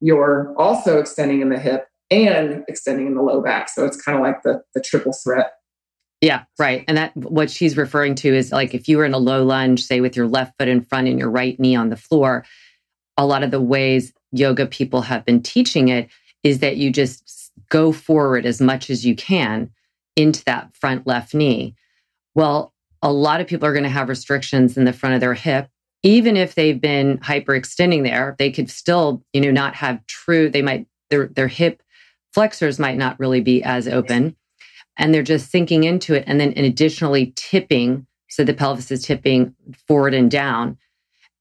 you're 0.00 0.54
also 0.58 0.98
extending 0.98 1.40
in 1.40 1.50
the 1.50 1.58
hip 1.58 1.86
and 2.10 2.64
extending 2.68 3.06
in 3.06 3.14
the 3.14 3.22
low 3.22 3.40
back. 3.40 3.68
So 3.68 3.86
it's 3.86 4.00
kind 4.00 4.18
of 4.18 4.22
like 4.22 4.42
the, 4.42 4.62
the 4.74 4.80
triple 4.82 5.12
threat. 5.12 5.52
Yeah, 6.22 6.44
right. 6.56 6.84
And 6.86 6.96
that 6.96 7.14
what 7.16 7.50
she's 7.50 7.76
referring 7.76 8.14
to 8.16 8.32
is 8.32 8.52
like 8.52 8.74
if 8.74 8.88
you 8.88 8.96
were 8.96 9.04
in 9.04 9.12
a 9.12 9.18
low 9.18 9.44
lunge, 9.44 9.82
say 9.82 10.00
with 10.00 10.16
your 10.16 10.28
left 10.28 10.56
foot 10.56 10.68
in 10.68 10.80
front 10.80 11.08
and 11.08 11.18
your 11.18 11.28
right 11.28 11.58
knee 11.58 11.74
on 11.74 11.90
the 11.90 11.96
floor, 11.96 12.46
a 13.16 13.26
lot 13.26 13.42
of 13.42 13.50
the 13.50 13.60
ways 13.60 14.12
yoga 14.30 14.66
people 14.66 15.02
have 15.02 15.24
been 15.24 15.42
teaching 15.42 15.88
it 15.88 16.08
is 16.44 16.60
that 16.60 16.76
you 16.76 16.92
just 16.92 17.50
go 17.68 17.90
forward 17.90 18.46
as 18.46 18.60
much 18.60 18.88
as 18.88 19.04
you 19.04 19.16
can 19.16 19.68
into 20.14 20.44
that 20.44 20.72
front 20.76 21.08
left 21.08 21.34
knee. 21.34 21.74
Well, 22.36 22.72
a 23.02 23.12
lot 23.12 23.40
of 23.40 23.48
people 23.48 23.66
are 23.66 23.72
going 23.72 23.82
to 23.82 23.90
have 23.90 24.08
restrictions 24.08 24.76
in 24.76 24.84
the 24.84 24.92
front 24.92 25.16
of 25.16 25.20
their 25.20 25.34
hip. 25.34 25.68
Even 26.04 26.36
if 26.36 26.54
they've 26.54 26.80
been 26.80 27.18
hyperextending 27.18 28.04
there, 28.04 28.36
they 28.38 28.50
could 28.50 28.70
still, 28.70 29.24
you 29.32 29.40
know, 29.40 29.50
not 29.50 29.74
have 29.74 30.06
true, 30.06 30.48
they 30.48 30.62
might, 30.62 30.86
their, 31.10 31.26
their 31.26 31.48
hip 31.48 31.82
flexors 32.32 32.78
might 32.78 32.96
not 32.96 33.18
really 33.18 33.40
be 33.40 33.62
as 33.62 33.88
open. 33.88 34.36
And 34.96 35.12
they're 35.12 35.22
just 35.22 35.50
sinking 35.50 35.84
into 35.84 36.14
it. 36.14 36.24
And 36.26 36.40
then 36.40 36.52
and 36.54 36.66
additionally 36.66 37.32
tipping. 37.36 38.06
So 38.28 38.44
the 38.44 38.54
pelvis 38.54 38.90
is 38.90 39.04
tipping 39.04 39.54
forward 39.86 40.14
and 40.14 40.30
down. 40.30 40.78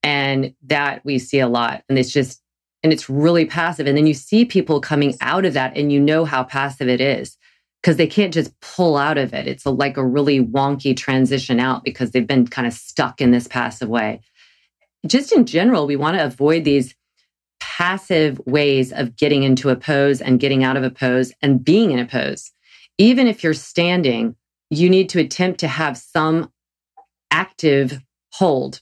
And 0.03 0.53
that 0.63 1.03
we 1.05 1.19
see 1.19 1.39
a 1.39 1.47
lot. 1.47 1.83
And 1.87 1.99
it's 1.99 2.11
just, 2.11 2.41
and 2.83 2.91
it's 2.91 3.09
really 3.09 3.45
passive. 3.45 3.87
And 3.87 3.95
then 3.95 4.07
you 4.07 4.13
see 4.13 4.45
people 4.45 4.81
coming 4.81 5.15
out 5.21 5.45
of 5.45 5.53
that 5.53 5.77
and 5.77 5.91
you 5.91 5.99
know 5.99 6.25
how 6.25 6.43
passive 6.43 6.89
it 6.89 6.99
is 6.99 7.37
because 7.81 7.97
they 7.97 8.07
can't 8.07 8.33
just 8.33 8.59
pull 8.61 8.95
out 8.95 9.17
of 9.17 9.33
it. 9.33 9.47
It's 9.47 9.65
a, 9.65 9.71
like 9.71 9.97
a 9.97 10.05
really 10.05 10.39
wonky 10.39 10.95
transition 10.95 11.59
out 11.59 11.83
because 11.83 12.11
they've 12.11 12.27
been 12.27 12.47
kind 12.47 12.67
of 12.67 12.73
stuck 12.73 13.21
in 13.21 13.31
this 13.31 13.47
passive 13.47 13.89
way. 13.89 14.21
Just 15.07 15.31
in 15.31 15.45
general, 15.45 15.87
we 15.87 15.95
want 15.95 16.17
to 16.17 16.23
avoid 16.23 16.63
these 16.63 16.95
passive 17.59 18.39
ways 18.45 18.91
of 18.91 19.15
getting 19.15 19.43
into 19.43 19.69
a 19.69 19.75
pose 19.75 20.21
and 20.21 20.39
getting 20.39 20.63
out 20.63 20.77
of 20.77 20.83
a 20.83 20.91
pose 20.91 21.33
and 21.41 21.63
being 21.63 21.91
in 21.91 21.99
a 21.99 22.05
pose. 22.05 22.51
Even 23.01 23.25
if 23.25 23.43
you're 23.43 23.55
standing, 23.55 24.35
you 24.69 24.87
need 24.89 25.09
to 25.09 25.19
attempt 25.19 25.59
to 25.61 25.67
have 25.67 25.97
some 25.97 26.51
active 27.31 27.99
hold 28.33 28.81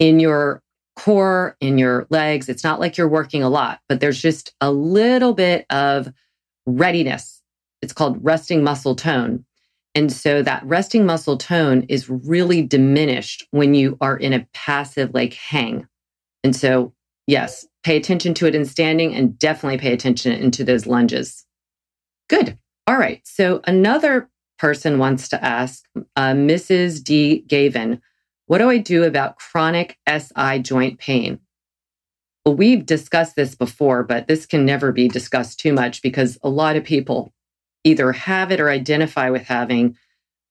in 0.00 0.18
your 0.18 0.60
core, 0.96 1.56
in 1.60 1.78
your 1.78 2.08
legs. 2.10 2.48
It's 2.48 2.64
not 2.64 2.80
like 2.80 2.96
you're 2.96 3.08
working 3.08 3.44
a 3.44 3.48
lot, 3.48 3.78
but 3.88 4.00
there's 4.00 4.20
just 4.20 4.52
a 4.60 4.72
little 4.72 5.34
bit 5.34 5.66
of 5.70 6.12
readiness 6.66 7.38
it's 7.80 7.92
called 7.92 8.18
resting 8.24 8.64
muscle 8.64 8.96
tone. 8.96 9.44
And 9.94 10.12
so 10.12 10.42
that 10.42 10.64
resting 10.64 11.06
muscle 11.06 11.36
tone 11.36 11.84
is 11.88 12.10
really 12.10 12.60
diminished 12.60 13.46
when 13.52 13.72
you 13.74 13.96
are 14.00 14.16
in 14.16 14.32
a 14.32 14.46
passive 14.52 15.14
like 15.14 15.34
hang. 15.34 15.86
And 16.42 16.54
so, 16.54 16.92
yes, 17.26 17.66
pay 17.84 17.96
attention 17.96 18.34
to 18.34 18.46
it 18.46 18.54
in 18.54 18.64
standing 18.64 19.14
and 19.14 19.38
definitely 19.38 19.78
pay 19.78 19.92
attention 19.92 20.32
into 20.32 20.64
those 20.64 20.86
lunges. 20.86 21.44
Good. 22.28 22.58
All 22.88 22.96
right. 22.96 23.20
So 23.24 23.60
another 23.64 24.30
person 24.58 24.98
wants 24.98 25.28
to 25.28 25.44
ask 25.44 25.84
uh, 26.16 26.32
Mrs. 26.32 27.04
D. 27.04 27.40
Gavin, 27.46 28.00
what 28.46 28.58
do 28.58 28.70
I 28.70 28.78
do 28.78 29.04
about 29.04 29.36
chronic 29.36 29.98
SI 30.08 30.60
joint 30.60 30.98
pain? 30.98 31.38
Well, 32.46 32.54
we've 32.54 32.86
discussed 32.86 33.36
this 33.36 33.54
before, 33.54 34.04
but 34.04 34.26
this 34.26 34.46
can 34.46 34.64
never 34.64 34.90
be 34.90 35.06
discussed 35.06 35.60
too 35.60 35.74
much 35.74 36.00
because 36.00 36.38
a 36.42 36.48
lot 36.48 36.76
of 36.76 36.84
people 36.84 37.34
either 37.84 38.10
have 38.10 38.50
it 38.50 38.58
or 38.58 38.70
identify 38.70 39.28
with 39.28 39.42
having 39.42 39.94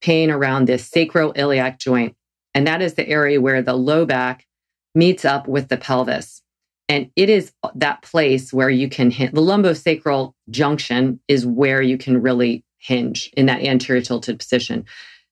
pain 0.01 0.29
around 0.29 0.67
this 0.67 0.87
sacroiliac 0.87 1.79
joint. 1.79 2.15
And 2.53 2.67
that 2.67 2.83
is 2.83 2.93
the 2.93 3.09
area 3.09 3.41
where 3.41 3.63
the 3.63 3.73
low 3.73 4.05
back 4.05 4.45
meets 4.93 5.25
up 5.25 5.47
with 5.47 5.69
the 5.69 5.77
pelvis. 5.77 6.43
And 6.89 7.11
it 7.15 7.29
is 7.29 7.51
that 7.75 8.01
place 8.01 8.53
where 8.53 8.69
you 8.69 8.87
can 8.89 9.11
hit 9.11 9.33
the 9.33 9.41
lumbosacral 9.41 10.33
junction 10.49 11.19
is 11.27 11.45
where 11.45 11.81
you 11.81 11.97
can 11.97 12.21
really 12.21 12.63
hinge 12.77 13.29
in 13.35 13.47
that 13.47 13.61
anterior 13.61 14.01
tilted 14.01 14.39
position. 14.39 14.85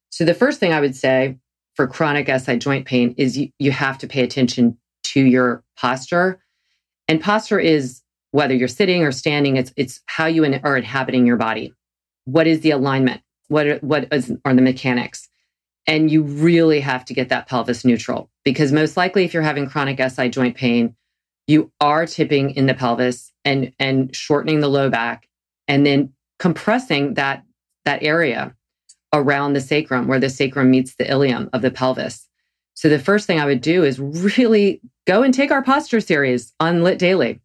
So 0.09 0.25
the 0.25 0.33
first 0.33 0.59
thing 0.59 0.73
I 0.73 0.81
would 0.81 0.95
say 0.95 1.37
for 1.75 1.87
chronic 1.87 2.27
SI 2.27 2.57
joint 2.57 2.85
pain 2.85 3.15
is 3.17 3.37
you, 3.37 3.49
you 3.59 3.71
have 3.71 3.97
to 3.99 4.07
pay 4.07 4.23
attention 4.23 4.77
to 5.03 5.21
your 5.21 5.63
posture. 5.77 6.41
And 7.07 7.21
posture 7.21 7.59
is 7.59 8.01
whether 8.31 8.53
you're 8.53 8.67
sitting 8.67 9.03
or 9.03 9.11
standing, 9.11 9.55
it's, 9.55 9.71
it's 9.77 10.01
how 10.07 10.25
you 10.25 10.43
are 10.63 10.77
inhabiting 10.77 11.25
your 11.25 11.37
body 11.37 11.73
what 12.25 12.47
is 12.47 12.61
the 12.61 12.71
alignment? 12.71 13.21
What 13.47 13.67
are, 13.67 13.77
what 13.77 14.07
is, 14.11 14.33
are 14.43 14.53
the 14.53 14.61
mechanics? 14.61 15.29
And 15.87 16.09
you 16.09 16.23
really 16.23 16.79
have 16.79 17.05
to 17.05 17.13
get 17.13 17.29
that 17.29 17.47
pelvis 17.47 17.85
neutral 17.85 18.29
because 18.43 18.71
most 18.71 18.97
likely, 18.97 19.23
if 19.23 19.33
you're 19.33 19.43
having 19.43 19.69
chronic 19.69 19.99
SI 20.11 20.29
joint 20.29 20.57
pain, 20.57 20.95
you 21.47 21.71
are 21.79 22.05
tipping 22.05 22.51
in 22.51 22.65
the 22.65 22.73
pelvis 22.73 23.31
and 23.43 23.71
and 23.79 24.15
shortening 24.15 24.59
the 24.59 24.67
low 24.67 24.89
back, 24.89 25.27
and 25.67 25.85
then 25.85 26.13
compressing 26.39 27.15
that 27.15 27.43
that 27.85 28.03
area 28.03 28.55
around 29.13 29.53
the 29.53 29.61
sacrum 29.61 30.07
where 30.07 30.19
the 30.19 30.29
sacrum 30.29 30.69
meets 30.69 30.95
the 30.95 31.09
ilium 31.09 31.49
of 31.53 31.61
the 31.61 31.71
pelvis. 31.71 32.27
So 32.73 32.89
the 32.89 32.99
first 32.99 33.25
thing 33.25 33.39
I 33.39 33.45
would 33.45 33.61
do 33.61 33.83
is 33.83 33.99
really 33.99 34.81
go 35.07 35.23
and 35.23 35.33
take 35.33 35.51
our 35.51 35.63
posture 35.63 36.01
series 36.01 36.53
on 36.59 36.83
Lit 36.83 36.99
Daily. 36.99 37.39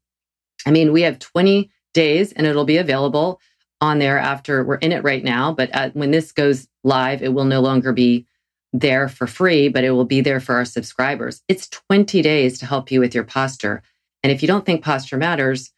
I 0.67 0.71
mean, 0.73 0.93
we 0.93 1.03
have 1.03 1.19
20 1.19 1.71
days 1.95 2.33
and 2.33 2.47
it'll 2.47 2.65
be 2.65 2.79
available 2.79 3.41
on 3.81 3.99
there 3.99 4.19
after 4.19 4.65
we're 4.65 4.77
in 4.77 4.93
it 4.93 5.05
right 5.05 5.23
now. 5.23 5.53
But 5.53 5.71
at, 5.71 5.95
when 5.95 6.11
this 6.11 6.33
goes 6.33 6.69
live, 6.85 7.23
it 7.23 7.33
will 7.33 7.45
no 7.45 7.61
longer 7.61 7.93
be 7.93 8.27
there 8.73 9.09
for 9.09 9.27
free, 9.27 9.69
but 9.69 9.85
it 9.85 9.91
will 9.91 10.05
be 10.05 10.21
there 10.21 10.41
for 10.41 10.55
our 10.55 10.65
subscribers. 10.65 11.43
It's 11.49 11.69
20 11.69 12.23
days 12.23 12.59
to 12.59 12.67
help 12.67 12.91
you 12.91 13.01
with 13.01 13.15
your 13.15 13.25
posture. 13.25 13.83
And 14.23 14.33
if 14.33 14.43
you 14.43 14.49
don't 14.49 14.65
think 14.65 14.85
posture 14.85 15.17
matters, 15.17 15.73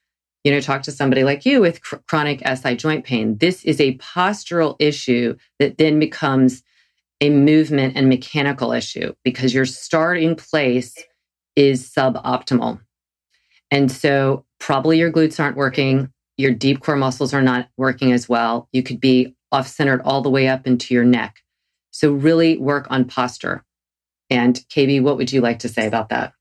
you 0.45 0.53
know, 0.53 0.61
talk 0.61 0.83
to 0.83 0.93
somebody 0.93 1.23
like 1.25 1.47
you 1.47 1.61
with 1.61 1.83
cr- 1.83 1.97
chronic 2.09 2.43
SI 2.47 2.77
joint 2.77 3.05
pain. 3.05 3.39
This 3.39 3.65
is 3.65 3.81
a 3.81 3.97
postural 3.99 4.77
issue 4.79 5.37
that 5.59 5.79
then 5.79 5.99
becomes 5.99 6.63
a 7.21 7.31
movement 7.31 7.97
and 7.97 8.09
mechanical 8.09 8.73
issue 8.73 9.13
because 9.23 9.55
your 9.55 9.65
starting 9.65 10.35
place 10.35 10.97
is 11.55 11.89
suboptimal. 11.89 12.81
And 13.71 13.91
so 13.91 14.45
probably 14.59 14.99
your 14.99 15.13
glutes 15.13 15.39
aren't 15.39 15.57
working, 15.57 16.13
your 16.37 16.53
deep 16.53 16.81
core 16.81 16.97
muscles 16.97 17.33
are 17.33 17.43
not 17.43 17.69
working 17.77 18.13
as 18.13 18.29
well. 18.29 18.69
You 18.73 18.83
could 18.83 19.01
be 19.01 19.37
off 19.53 19.69
centered 19.69 20.03
all 20.03 20.23
the 20.23 20.31
way 20.31 20.49
up 20.49 20.67
into 20.67 20.95
your 20.95 21.05
neck. 21.05 21.37
So 21.93 22.13
really 22.13 22.59
work 22.59 22.87
on 22.91 23.05
posture. 23.05 23.65
And 24.29 24.57
KB, 24.71 25.03
what 25.03 25.17
would 25.17 25.33
you 25.33 25.41
like 25.41 25.61
to 25.61 25.69
say 25.69 25.87
about 25.87 26.09
that? 26.09 26.33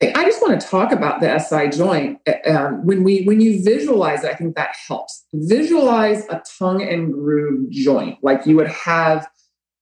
I 0.00 0.24
just 0.24 0.40
want 0.40 0.60
to 0.60 0.66
talk 0.66 0.92
about 0.92 1.20
the 1.20 1.38
SI 1.38 1.76
joint. 1.76 2.20
Um, 2.46 2.86
when 2.86 3.02
we 3.02 3.22
when 3.24 3.40
you 3.40 3.62
visualize 3.62 4.22
it, 4.22 4.30
I 4.30 4.34
think 4.34 4.54
that 4.54 4.70
helps. 4.86 5.24
Visualize 5.32 6.24
a 6.28 6.40
tongue 6.58 6.82
and 6.82 7.12
groove 7.12 7.70
joint 7.70 8.18
like 8.22 8.46
you 8.46 8.54
would 8.56 8.68
have 8.68 9.28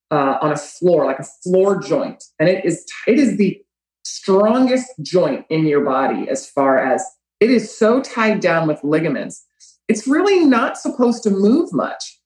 uh, 0.09 0.37
on 0.41 0.51
a 0.51 0.57
floor, 0.57 1.05
like 1.05 1.19
a 1.19 1.27
floor 1.43 1.79
joint, 1.79 2.23
and 2.39 2.49
it 2.49 2.65
is 2.65 2.83
it 3.05 3.19
is 3.19 3.37
the 3.37 3.61
strongest 4.03 4.89
joint 5.01 5.45
in 5.49 5.67
your 5.67 5.85
body 5.85 6.27
as 6.29 6.49
far 6.49 6.79
as 6.79 7.05
it 7.39 7.51
is 7.51 7.77
so 7.77 8.01
tied 8.01 8.39
down 8.39 8.67
with 8.67 8.83
ligaments. 8.83 9.45
It's 9.87 10.07
really 10.07 10.45
not 10.45 10.77
supposed 10.77 11.21
to 11.23 11.29
move 11.29 11.71
much. 11.71 12.19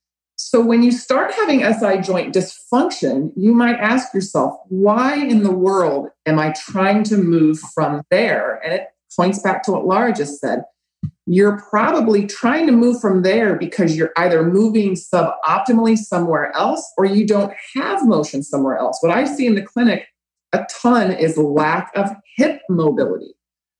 So 0.51 0.59
when 0.59 0.83
you 0.83 0.91
start 0.91 1.33
having 1.33 1.61
SI 1.61 2.01
joint 2.01 2.35
dysfunction, 2.35 3.31
you 3.37 3.53
might 3.53 3.79
ask 3.79 4.13
yourself, 4.13 4.59
why 4.67 5.15
in 5.15 5.43
the 5.43 5.51
world 5.53 6.09
am 6.25 6.39
I 6.39 6.51
trying 6.51 7.05
to 7.05 7.15
move 7.15 7.57
from 7.73 8.01
there? 8.11 8.59
And 8.61 8.73
it 8.73 8.87
points 9.15 9.41
back 9.41 9.63
to 9.63 9.71
what 9.71 9.85
Laura 9.85 10.11
just 10.11 10.41
said. 10.41 10.63
You're 11.25 11.61
probably 11.69 12.27
trying 12.27 12.65
to 12.65 12.73
move 12.73 12.99
from 12.99 13.21
there 13.21 13.55
because 13.55 13.95
you're 13.95 14.11
either 14.17 14.43
moving 14.43 14.95
suboptimally 14.95 15.95
somewhere 15.95 16.53
else 16.53 16.85
or 16.97 17.05
you 17.05 17.25
don't 17.25 17.53
have 17.73 18.05
motion 18.05 18.43
somewhere 18.43 18.75
else. 18.75 18.97
What 18.99 19.15
I 19.17 19.23
see 19.23 19.47
in 19.47 19.55
the 19.55 19.61
clinic 19.61 20.05
a 20.51 20.65
ton 20.69 21.13
is 21.13 21.37
lack 21.37 21.93
of 21.95 22.09
hip 22.35 22.59
mobility. 22.67 23.35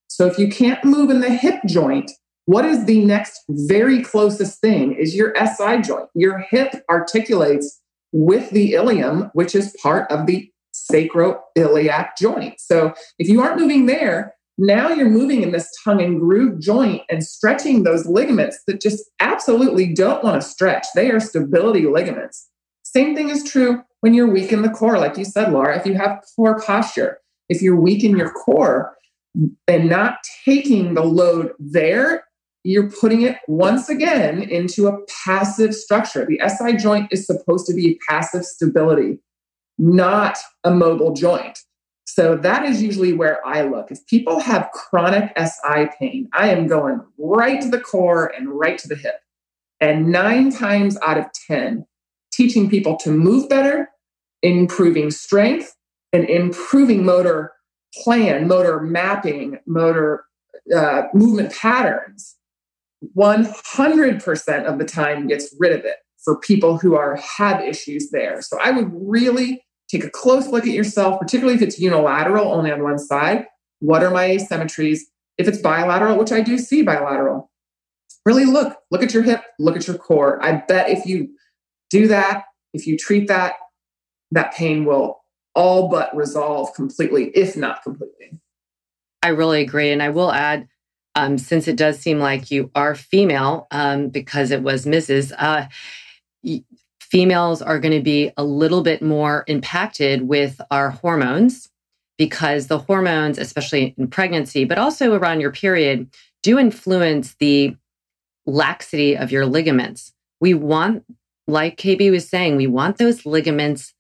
So 0.08 0.26
if 0.26 0.40
you 0.40 0.48
can't 0.48 0.86
move 0.86 1.10
in 1.10 1.20
the 1.20 1.32
hip 1.32 1.60
joint, 1.68 2.12
what 2.52 2.66
is 2.66 2.84
the 2.84 3.00
next 3.06 3.44
very 3.48 4.04
closest 4.04 4.60
thing 4.60 4.92
is 4.92 5.16
your 5.16 5.34
SI 5.38 5.82
joint. 5.82 6.10
Your 6.14 6.40
hip 6.40 6.84
articulates 6.90 7.80
with 8.12 8.50
the 8.50 8.74
ilium, 8.74 9.32
which 9.34 9.56
is 9.56 9.74
part 9.82 10.12
of 10.12 10.26
the 10.26 10.52
sacroiliac 10.74 12.10
joint. 12.20 12.60
So 12.60 12.94
if 13.18 13.30
you 13.30 13.42
aren't 13.42 13.58
moving 13.58 13.86
there, 13.86 14.34
now 14.58 14.90
you're 14.90 15.10
moving 15.10 15.44
in 15.44 15.54
this 15.54 15.72
tongue 15.82 16.02
and 16.02 16.20
groove 16.20 16.60
joint 16.60 17.04
and 17.10 17.24
stretching 17.24 17.84
those 17.84 18.06
ligaments 18.06 18.60
that 18.68 18.82
just 18.82 19.10
absolutely 19.22 19.94
don't 19.94 20.22
want 20.22 20.42
to 20.42 20.46
stretch. 20.46 20.86
They 20.94 21.10
are 21.10 21.22
stability 21.22 21.88
ligaments. 21.88 22.50
Same 22.84 23.16
thing 23.16 23.30
is 23.30 23.50
true 23.50 23.82
when 24.02 24.14
you're 24.14 24.30
weak 24.30 24.52
in 24.52 24.62
the 24.62 24.70
core, 24.70 24.98
like 24.98 25.18
you 25.18 25.24
said, 25.24 25.54
Laura. 25.54 25.80
If 25.80 25.86
you 25.86 25.94
have 25.94 26.22
poor 26.36 26.60
posture, 26.60 27.20
if 27.48 27.62
you're 27.62 27.80
weak 27.80 28.04
in 28.04 28.18
your 28.18 28.32
core 28.32 28.94
and 29.70 29.90
not 29.90 30.18
taking 30.44 30.96
the 30.96 31.04
load 31.04 31.54
there, 31.58 32.26
you're 32.64 32.90
putting 32.90 33.22
it 33.24 33.38
once 33.48 33.90
again 33.90 34.42
into 34.44 34.88
a 34.88 34.98
passive 35.26 35.74
structure. 35.74 36.26
The 36.26 36.42
SI 36.48 36.78
joint 36.78 37.08
is 37.12 37.26
supposed 37.26 37.66
to 37.68 37.74
be 37.74 38.00
passive 38.08 38.46
stability, 38.46 39.20
not 39.78 40.38
a 40.64 40.72
mobile 40.72 41.14
joint. 41.14 41.60
So 42.06 42.36
that 42.36 42.66
is 42.66 42.84
usually 42.84 43.14
where 43.14 43.46
I 43.46 43.62
look. 43.62 43.90
If 43.90 44.06
people 44.08 44.40
have 44.42 44.70
chronic 44.74 45.32
SI 45.38 45.88
pain, 45.98 46.30
I 46.34 46.50
am 46.50 46.68
going 46.68 47.02
right 47.18 47.62
to 47.62 47.70
the 47.70 47.80
core 47.80 48.28
and 48.28 48.50
right 48.50 48.78
to 48.78 48.88
the 48.88 48.96
hip. 48.96 49.22
And 49.80 50.08
nine 50.08 50.52
times 50.52 50.98
out 51.06 51.18
of 51.18 51.26
10, 51.48 51.86
teaching 52.32 52.70
people 52.70 52.98
to 52.98 53.12
move 53.12 53.50
better, 53.50 53.90
improving 54.44 55.10
strength, 55.10 55.76
and 56.14 56.30
improving 56.30 57.06
motor 57.06 57.54
plan, 58.04 58.48
motor 58.48 58.82
mapping, 58.82 59.58
motor 59.66 60.26
uh, 60.76 61.04
movement 61.14 61.54
patterns 61.54 62.36
100% 63.18 64.66
of 64.66 64.78
the 64.80 64.86
time 64.86 65.28
gets 65.28 65.56
rid 65.60 65.72
of 65.72 65.86
it 65.86 65.98
for 66.24 66.40
people 66.40 66.78
who 66.78 66.96
are 66.96 67.16
have 67.18 67.62
issues 67.62 68.12
there. 68.12 68.42
So 68.42 68.58
I 68.62 68.72
would 68.72 68.92
really 68.94 69.64
take 69.90 70.04
a 70.04 70.10
close 70.10 70.48
look 70.48 70.66
at 70.66 70.74
yourself, 70.74 71.20
particularly 71.20 71.56
if 71.56 71.62
it's 71.62 71.80
unilateral, 71.80 72.52
only 72.52 72.72
on 72.72 72.84
one 72.84 73.00
side. 73.00 73.46
What 73.80 74.04
are 74.04 74.12
my 74.12 74.30
asymmetries? 74.30 75.00
If 75.38 75.48
it's 75.48 75.58
bilateral, 75.58 76.18
which 76.18 76.32
I 76.32 76.42
do 76.42 76.58
see 76.58 76.84
bilateral, 76.84 77.50
really 78.26 78.46
look, 78.46 78.78
look 78.92 79.02
at 79.02 79.14
your 79.14 79.24
hip, 79.24 79.42
look 79.58 79.76
at 79.76 79.88
your 79.88 79.98
core. 79.98 80.44
I 80.44 80.64
bet 80.68 80.90
if 80.90 81.06
you 81.06 81.30
do 81.90 82.08
that, 82.08 82.44
if 82.74 82.86
you 82.86 82.98
treat 82.98 83.28
that, 83.28 83.56
that 84.32 84.54
pain 84.54 84.86
will 84.86 85.22
all 85.56 85.90
but 85.90 86.16
resolve 86.16 86.74
completely, 86.76 87.30
if 87.36 87.58
not 87.58 87.84
completely. 87.84 88.40
I 89.24 89.30
really 89.30 89.62
agree. 89.62 89.92
And 89.92 90.02
I 90.02 90.10
will 90.10 90.32
add 90.32 90.68
um, 91.16 91.38
since 91.38 91.68
it 91.68 91.76
does 91.76 92.00
seem 92.00 92.20
like 92.20 92.52
you 92.52 92.72
are 92.76 92.96
female, 92.96 93.68
um, 93.72 94.10
because 94.10 94.52
it 94.52 94.64
was 94.64 94.86
Mrs., 94.86 95.34
uh, 95.38 95.68
females 97.00 97.62
are 97.62 97.80
going 97.80 97.94
to 97.94 98.02
be 98.02 98.32
a 98.38 98.44
little 98.44 98.82
bit 98.82 99.02
more 99.02 99.44
impacted 99.48 100.28
with 100.28 100.62
our 100.72 100.92
hormones 100.92 101.70
because 102.18 102.68
the 102.68 102.78
hormones, 102.78 103.38
especially 103.38 103.94
in 103.98 104.08
pregnancy, 104.08 104.64
but 104.64 104.78
also 104.78 105.14
around 105.14 105.42
your 105.42 105.52
period, 105.52 106.10
do 106.44 106.58
influence 106.58 107.36
the 107.40 107.76
laxity 108.46 109.18
of 109.18 109.32
your 109.32 109.46
ligaments. 109.46 110.14
We 110.40 110.54
want, 110.54 111.04
like 111.48 111.78
KB 111.78 112.12
was 112.12 112.30
saying, 112.30 112.56
we 112.56 112.68
want 112.68 112.98
those 112.98 113.26
ligaments 113.26 113.94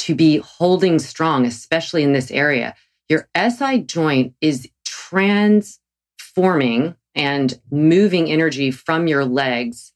to 0.00 0.14
be 0.14 0.38
holding 0.38 0.98
strong, 0.98 1.46
especially 1.46 2.02
in 2.02 2.12
this 2.12 2.30
area. 2.30 2.74
Your 3.08 3.28
SI 3.36 3.80
joint 3.80 4.34
is 4.40 4.68
trans 4.84 5.78
forming 6.38 6.94
and 7.16 7.60
moving 7.68 8.30
energy 8.30 8.70
from 8.70 9.08
your 9.08 9.24
legs 9.24 9.92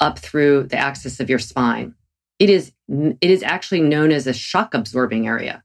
up 0.00 0.18
through 0.18 0.64
the 0.64 0.76
axis 0.76 1.20
of 1.20 1.30
your 1.30 1.38
spine. 1.38 1.94
It 2.40 2.50
is 2.50 2.72
it 2.88 3.30
is 3.30 3.44
actually 3.44 3.82
known 3.82 4.10
as 4.10 4.26
a 4.26 4.32
shock 4.32 4.74
absorbing 4.74 5.28
area. 5.28 5.62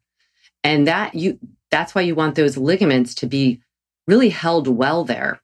And 0.64 0.86
that 0.88 1.16
you 1.16 1.40
that's 1.72 1.96
why 1.96 2.04
you 2.04 2.14
want 2.14 2.36
those 2.36 2.56
ligaments 2.56 3.16
to 3.16 3.26
be 3.26 3.62
really 4.06 4.30
held 4.30 4.68
well 4.68 5.04
there. 5.04 5.42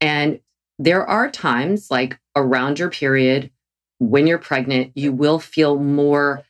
And 0.00 0.40
there 0.78 1.06
are 1.06 1.30
times 1.30 1.90
like 1.90 2.18
around 2.34 2.78
your 2.78 2.88
period 2.88 3.50
when 3.98 4.26
you're 4.26 4.38
pregnant, 4.38 4.92
you 4.94 5.12
will 5.12 5.38
feel 5.38 5.78
more 5.78 6.44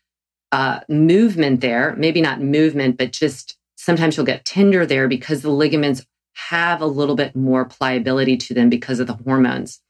uh, 0.53 0.79
movement 0.89 1.61
there. 1.61 1.97
Maybe 1.99 2.21
not 2.21 2.41
movement, 2.41 2.99
but 2.99 3.11
just 3.11 3.59
sometimes 3.75 4.17
you'll 4.17 4.27
get 4.27 4.45
tender 4.45 4.87
there 4.87 5.09
because 5.09 5.43
the 5.43 5.51
ligaments 5.51 6.07
have 6.39 6.81
a 6.81 6.87
little 6.87 7.17
bit 7.17 7.35
more 7.35 7.65
pliability 7.65 8.37
to 8.37 8.55
them 8.55 8.71
because 8.71 9.01
of 9.01 9.07
the 9.07 9.19
hormones. 9.25 9.81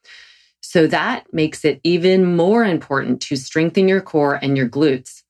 So 0.61 0.87
that 0.87 1.33
makes 1.33 1.65
it 1.65 1.81
even 1.85 2.37
more 2.37 2.65
important 2.65 3.21
to 3.23 3.37
strengthen 3.37 3.87
your 3.87 4.01
core 4.01 4.35
and 4.35 4.57
your 4.57 4.69
glutes. 4.69 5.23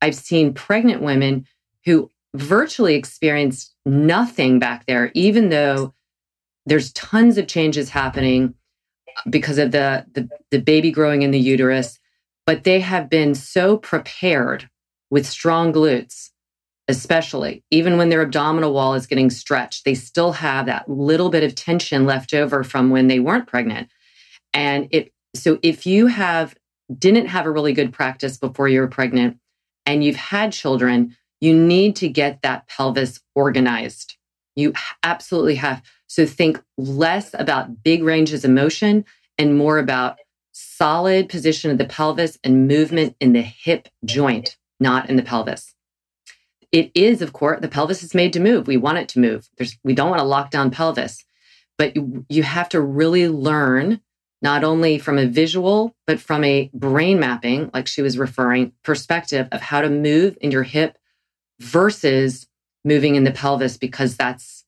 I've 0.00 0.14
seen 0.14 0.54
pregnant 0.54 1.02
women 1.02 1.46
who 1.84 2.10
virtually 2.34 2.94
experienced 2.94 3.74
nothing 3.86 4.58
back 4.58 4.86
there, 4.86 5.10
even 5.14 5.48
though 5.48 5.94
there's 6.66 6.92
tons 6.92 7.38
of 7.38 7.48
changes 7.48 7.88
happening 7.88 8.54
because 9.28 9.58
of 9.58 9.72
the, 9.72 10.06
the, 10.12 10.28
the 10.50 10.60
baby 10.60 10.90
growing 10.90 11.22
in 11.22 11.30
the 11.30 11.40
uterus, 11.40 11.98
but 12.46 12.64
they 12.64 12.80
have 12.80 13.10
been 13.10 13.34
so 13.34 13.78
prepared 13.78 14.68
with 15.10 15.26
strong 15.26 15.72
glutes 15.72 16.30
especially 16.88 17.62
even 17.70 17.98
when 17.98 18.08
their 18.08 18.22
abdominal 18.22 18.72
wall 18.72 18.94
is 18.94 19.06
getting 19.06 19.30
stretched, 19.30 19.84
they 19.84 19.94
still 19.94 20.32
have 20.32 20.66
that 20.66 20.88
little 20.88 21.28
bit 21.28 21.44
of 21.44 21.54
tension 21.54 22.06
left 22.06 22.32
over 22.32 22.64
from 22.64 22.90
when 22.90 23.06
they 23.06 23.20
weren't 23.20 23.46
pregnant. 23.46 23.88
And 24.54 24.88
it, 24.90 25.12
so 25.36 25.58
if 25.62 25.86
you 25.86 26.06
have, 26.06 26.56
didn't 26.98 27.26
have 27.26 27.44
a 27.44 27.50
really 27.50 27.74
good 27.74 27.92
practice 27.92 28.38
before 28.38 28.68
you 28.68 28.80
were 28.80 28.88
pregnant 28.88 29.38
and 29.84 30.02
you've 30.02 30.16
had 30.16 30.52
children, 30.52 31.14
you 31.40 31.54
need 31.54 31.94
to 31.96 32.08
get 32.08 32.40
that 32.42 32.66
pelvis 32.68 33.20
organized. 33.34 34.16
You 34.56 34.72
absolutely 35.02 35.56
have. 35.56 35.82
So 36.06 36.24
think 36.24 36.60
less 36.78 37.34
about 37.34 37.82
big 37.82 38.02
ranges 38.02 38.44
of 38.44 38.50
motion 38.50 39.04
and 39.36 39.56
more 39.56 39.78
about 39.78 40.18
solid 40.52 41.28
position 41.28 41.70
of 41.70 41.76
the 41.76 41.84
pelvis 41.84 42.38
and 42.42 42.66
movement 42.66 43.14
in 43.20 43.34
the 43.34 43.42
hip 43.42 43.88
joint, 44.06 44.56
not 44.80 45.10
in 45.10 45.16
the 45.16 45.22
pelvis 45.22 45.74
it 46.72 46.90
is, 46.94 47.22
of 47.22 47.32
course, 47.32 47.60
the 47.60 47.68
pelvis 47.68 48.02
is 48.02 48.14
made 48.14 48.32
to 48.34 48.40
move. 48.40 48.66
We 48.66 48.76
want 48.76 48.98
it 48.98 49.08
to 49.10 49.20
move. 49.20 49.48
There's, 49.56 49.76
we 49.84 49.94
don't 49.94 50.10
want 50.10 50.20
to 50.20 50.26
lock 50.26 50.50
down 50.50 50.70
pelvis, 50.70 51.24
but 51.76 51.96
you, 51.96 52.26
you 52.28 52.42
have 52.42 52.68
to 52.70 52.80
really 52.80 53.28
learn 53.28 54.00
not 54.40 54.62
only 54.62 54.98
from 54.98 55.18
a 55.18 55.26
visual, 55.26 55.96
but 56.06 56.20
from 56.20 56.44
a 56.44 56.70
brain 56.72 57.18
mapping, 57.18 57.70
like 57.74 57.86
she 57.88 58.02
was 58.02 58.18
referring, 58.18 58.72
perspective 58.84 59.48
of 59.50 59.60
how 59.60 59.80
to 59.80 59.90
move 59.90 60.38
in 60.40 60.50
your 60.50 60.62
hip 60.62 60.96
versus 61.58 62.46
moving 62.84 63.16
in 63.16 63.24
the 63.24 63.32
pelvis, 63.32 63.76
because 63.76 64.16
that's 64.16 64.64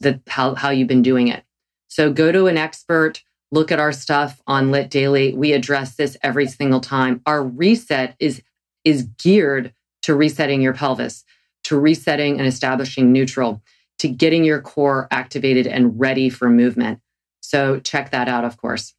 the 0.00 0.20
how, 0.26 0.54
how 0.54 0.70
you've 0.70 0.88
been 0.88 1.02
doing 1.02 1.28
it. 1.28 1.44
So 1.88 2.12
go 2.12 2.32
to 2.32 2.46
an 2.46 2.58
expert, 2.58 3.22
look 3.52 3.70
at 3.70 3.78
our 3.78 3.92
stuff 3.92 4.42
on 4.46 4.72
Lit 4.72 4.90
Daily. 4.90 5.34
We 5.34 5.52
address 5.52 5.94
this 5.94 6.16
every 6.22 6.48
single 6.48 6.80
time. 6.80 7.22
Our 7.26 7.44
reset 7.44 8.16
is 8.18 8.42
is 8.84 9.04
geared 9.18 9.72
to 10.06 10.14
resetting 10.14 10.62
your 10.62 10.72
pelvis, 10.72 11.24
to 11.64 11.78
resetting 11.78 12.38
and 12.38 12.46
establishing 12.46 13.12
neutral, 13.12 13.60
to 13.98 14.08
getting 14.08 14.44
your 14.44 14.60
core 14.60 15.08
activated 15.10 15.66
and 15.66 15.98
ready 15.98 16.30
for 16.30 16.48
movement. 16.48 17.00
So 17.40 17.80
check 17.80 18.12
that 18.12 18.28
out, 18.28 18.44
of 18.44 18.56
course. 18.56 18.94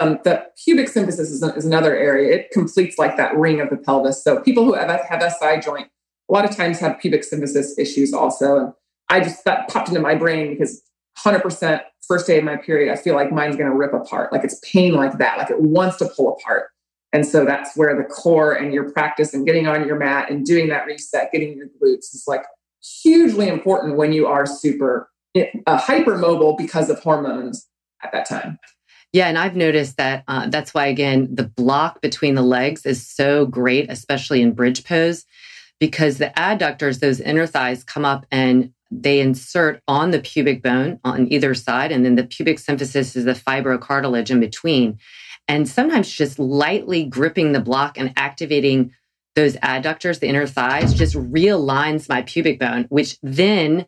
Um, 0.00 0.18
the 0.24 0.44
pubic 0.64 0.88
symphysis 0.88 1.20
is, 1.20 1.42
is, 1.42 1.64
another 1.64 1.96
area. 1.96 2.34
It 2.34 2.50
completes 2.50 2.98
like 2.98 3.16
that 3.18 3.36
ring 3.36 3.60
of 3.60 3.70
the 3.70 3.76
pelvis. 3.76 4.24
So 4.24 4.40
people 4.40 4.64
who 4.64 4.74
have, 4.74 4.90
have 5.08 5.32
SI 5.32 5.60
joint 5.60 5.88
a 6.28 6.32
lot 6.32 6.44
of 6.44 6.56
times 6.56 6.80
have 6.80 6.98
pubic 6.98 7.22
symphysis 7.22 7.78
issues 7.78 8.12
also. 8.12 8.56
And 8.56 8.72
I 9.10 9.20
just 9.20 9.44
that 9.44 9.68
popped 9.68 9.88
into 9.88 10.00
my 10.00 10.14
brain 10.14 10.50
because 10.50 10.82
100% 11.24 11.82
first 12.08 12.26
day 12.26 12.38
of 12.38 12.44
my 12.44 12.56
period, 12.56 12.92
I 12.92 12.96
feel 12.96 13.14
like 13.14 13.30
mine's 13.30 13.54
going 13.54 13.70
to 13.70 13.76
rip 13.76 13.92
apart. 13.92 14.32
Like 14.32 14.42
it's 14.42 14.58
pain 14.60 14.94
like 14.94 15.18
that. 15.18 15.38
Like 15.38 15.50
it 15.50 15.60
wants 15.60 15.98
to 15.98 16.08
pull 16.08 16.32
apart. 16.32 16.70
And 17.12 17.26
so 17.26 17.44
that's 17.44 17.76
where 17.76 17.94
the 17.96 18.04
core 18.04 18.52
and 18.52 18.72
your 18.72 18.90
practice 18.90 19.34
and 19.34 19.44
getting 19.46 19.66
on 19.66 19.86
your 19.86 19.96
mat 19.96 20.30
and 20.30 20.46
doing 20.46 20.68
that 20.68 20.86
reset, 20.86 21.30
getting 21.30 21.56
your 21.56 21.66
glutes 21.66 22.14
is 22.14 22.24
like 22.26 22.44
hugely 23.02 23.48
important 23.48 23.96
when 23.96 24.12
you 24.12 24.26
are 24.26 24.46
super 24.46 25.10
uh, 25.36 25.78
hypermobile 25.78 26.56
because 26.56 26.88
of 26.88 26.98
hormones 27.00 27.68
at 28.02 28.12
that 28.12 28.26
time. 28.26 28.58
Yeah, 29.12 29.28
and 29.28 29.36
I've 29.36 29.56
noticed 29.56 29.98
that 29.98 30.24
uh, 30.26 30.48
that's 30.48 30.72
why, 30.72 30.86
again, 30.86 31.28
the 31.30 31.44
block 31.44 32.00
between 32.00 32.34
the 32.34 32.42
legs 32.42 32.86
is 32.86 33.06
so 33.06 33.44
great, 33.44 33.90
especially 33.90 34.40
in 34.40 34.52
bridge 34.52 34.84
pose, 34.84 35.26
because 35.78 36.16
the 36.16 36.32
adductors, 36.36 37.00
those 37.00 37.20
inner 37.20 37.46
thighs, 37.46 37.84
come 37.84 38.06
up 38.06 38.24
and 38.30 38.72
they 38.90 39.20
insert 39.20 39.82
on 39.86 40.12
the 40.12 40.20
pubic 40.20 40.62
bone 40.62 40.98
on 41.04 41.30
either 41.30 41.54
side. 41.54 41.92
And 41.92 42.04
then 42.04 42.16
the 42.16 42.24
pubic 42.24 42.58
symphysis 42.58 43.16
is 43.16 43.24
the 43.24 43.32
fibrocartilage 43.32 44.30
in 44.30 44.40
between. 44.40 44.98
And 45.48 45.68
sometimes 45.68 46.10
just 46.10 46.38
lightly 46.38 47.04
gripping 47.04 47.52
the 47.52 47.60
block 47.60 47.98
and 47.98 48.12
activating 48.16 48.92
those 49.34 49.56
adductors, 49.56 50.20
the 50.20 50.28
inner 50.28 50.46
thighs, 50.46 50.94
just 50.94 51.14
realigns 51.14 52.08
my 52.08 52.22
pubic 52.22 52.58
bone, 52.58 52.86
which 52.90 53.18
then 53.22 53.86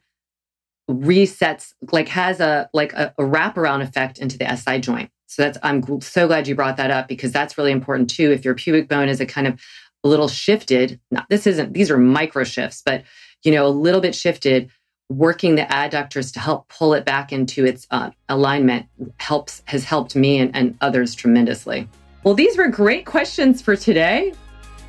resets, 0.91 1.73
like 1.93 2.09
has 2.09 2.41
a 2.41 2.69
like 2.73 2.93
a, 2.93 3.15
a 3.19 3.23
wraparound 3.23 3.83
effect 3.83 4.19
into 4.19 4.39
the 4.39 4.57
SI 4.57 4.81
joint. 4.81 5.11
So 5.27 5.43
that's 5.43 5.59
I'm 5.63 6.01
so 6.01 6.27
glad 6.27 6.47
you 6.47 6.55
brought 6.55 6.77
that 6.77 6.91
up 6.91 7.09
because 7.09 7.33
that's 7.33 7.59
really 7.59 7.73
important 7.73 8.11
too. 8.11 8.31
If 8.31 8.45
your 8.45 8.55
pubic 8.55 8.89
bone 8.89 9.09
is 9.09 9.21
a 9.21 9.27
kind 9.27 9.47
of 9.47 9.61
a 10.03 10.09
little 10.09 10.29
shifted, 10.29 11.01
not 11.11 11.27
this 11.29 11.47
isn't 11.47 11.73
these 11.73 11.91
are 11.91 11.99
micro 11.99 12.45
shifts, 12.45 12.83
but 12.85 13.05
you 13.43 13.53
know 13.53 13.67
a 13.67 13.69
little 13.69 14.01
bit 14.01 14.15
shifted, 14.15 14.71
working 15.19 15.55
the 15.55 15.63
adductors 15.63 16.33
to 16.33 16.41
help 16.41 16.69
pull 16.69 16.95
it 16.95 17.05
back 17.05 17.33
into 17.33 17.65
its 17.65 17.87
uh, 17.91 18.11
alignment 18.29 18.87
helps 19.19 19.63
has 19.67 19.85
helped 19.85 20.17
me 20.17 20.39
and, 20.39 20.55
and 20.55 20.77
others 20.81 21.15
tremendously. 21.15 21.89
Well, 22.23 22.35
these 22.35 22.57
were 22.57 22.69
great 22.69 23.05
questions 23.07 23.61
for 23.61 23.77
today. 23.77 24.33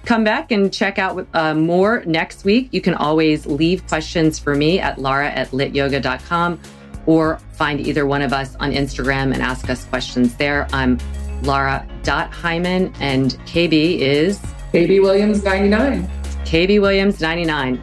Come 0.05 0.23
back 0.23 0.51
and 0.51 0.71
check 0.71 0.99
out 0.99 1.27
uh, 1.33 1.55
more 1.55 2.03
next 2.05 2.45
week. 2.45 2.69
You 2.71 2.81
can 2.81 2.93
always 2.93 3.45
leave 3.45 3.85
questions 3.87 4.37
for 4.37 4.55
me 4.55 4.79
at 4.79 4.99
lara 4.99 5.29
at 5.29 5.49
lityoga.com 5.49 6.59
or 7.07 7.39
find 7.53 7.79
either 7.79 8.05
one 8.05 8.21
of 8.21 8.33
us 8.33 8.55
on 8.55 8.71
Instagram 8.71 9.33
and 9.33 9.41
ask 9.41 9.69
us 9.69 9.85
questions 9.85 10.35
there. 10.35 10.67
I'm 10.71 10.99
Lara.Heimann 11.43 12.95
and 12.99 13.31
KB 13.45 13.99
is 13.99 14.39
KB 14.71 15.01
Williams 15.01 15.43
99. 15.43 16.07
KB 16.45 16.81
Williams 16.81 17.21
99. 17.21 17.81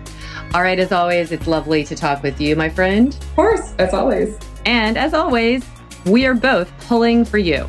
All 0.54 0.60
right, 0.60 0.78
as 0.78 0.92
always, 0.92 1.32
it's 1.32 1.46
lovely 1.46 1.82
to 1.84 1.96
talk 1.96 2.22
with 2.22 2.38
you, 2.38 2.54
my 2.56 2.68
friend. 2.68 3.14
Of 3.14 3.34
course, 3.36 3.72
as 3.78 3.94
always. 3.94 4.38
And 4.66 4.98
as 4.98 5.14
always, 5.14 5.64
we 6.04 6.26
are 6.26 6.34
both 6.34 6.70
pulling 6.88 7.24
for 7.24 7.38
you. 7.38 7.66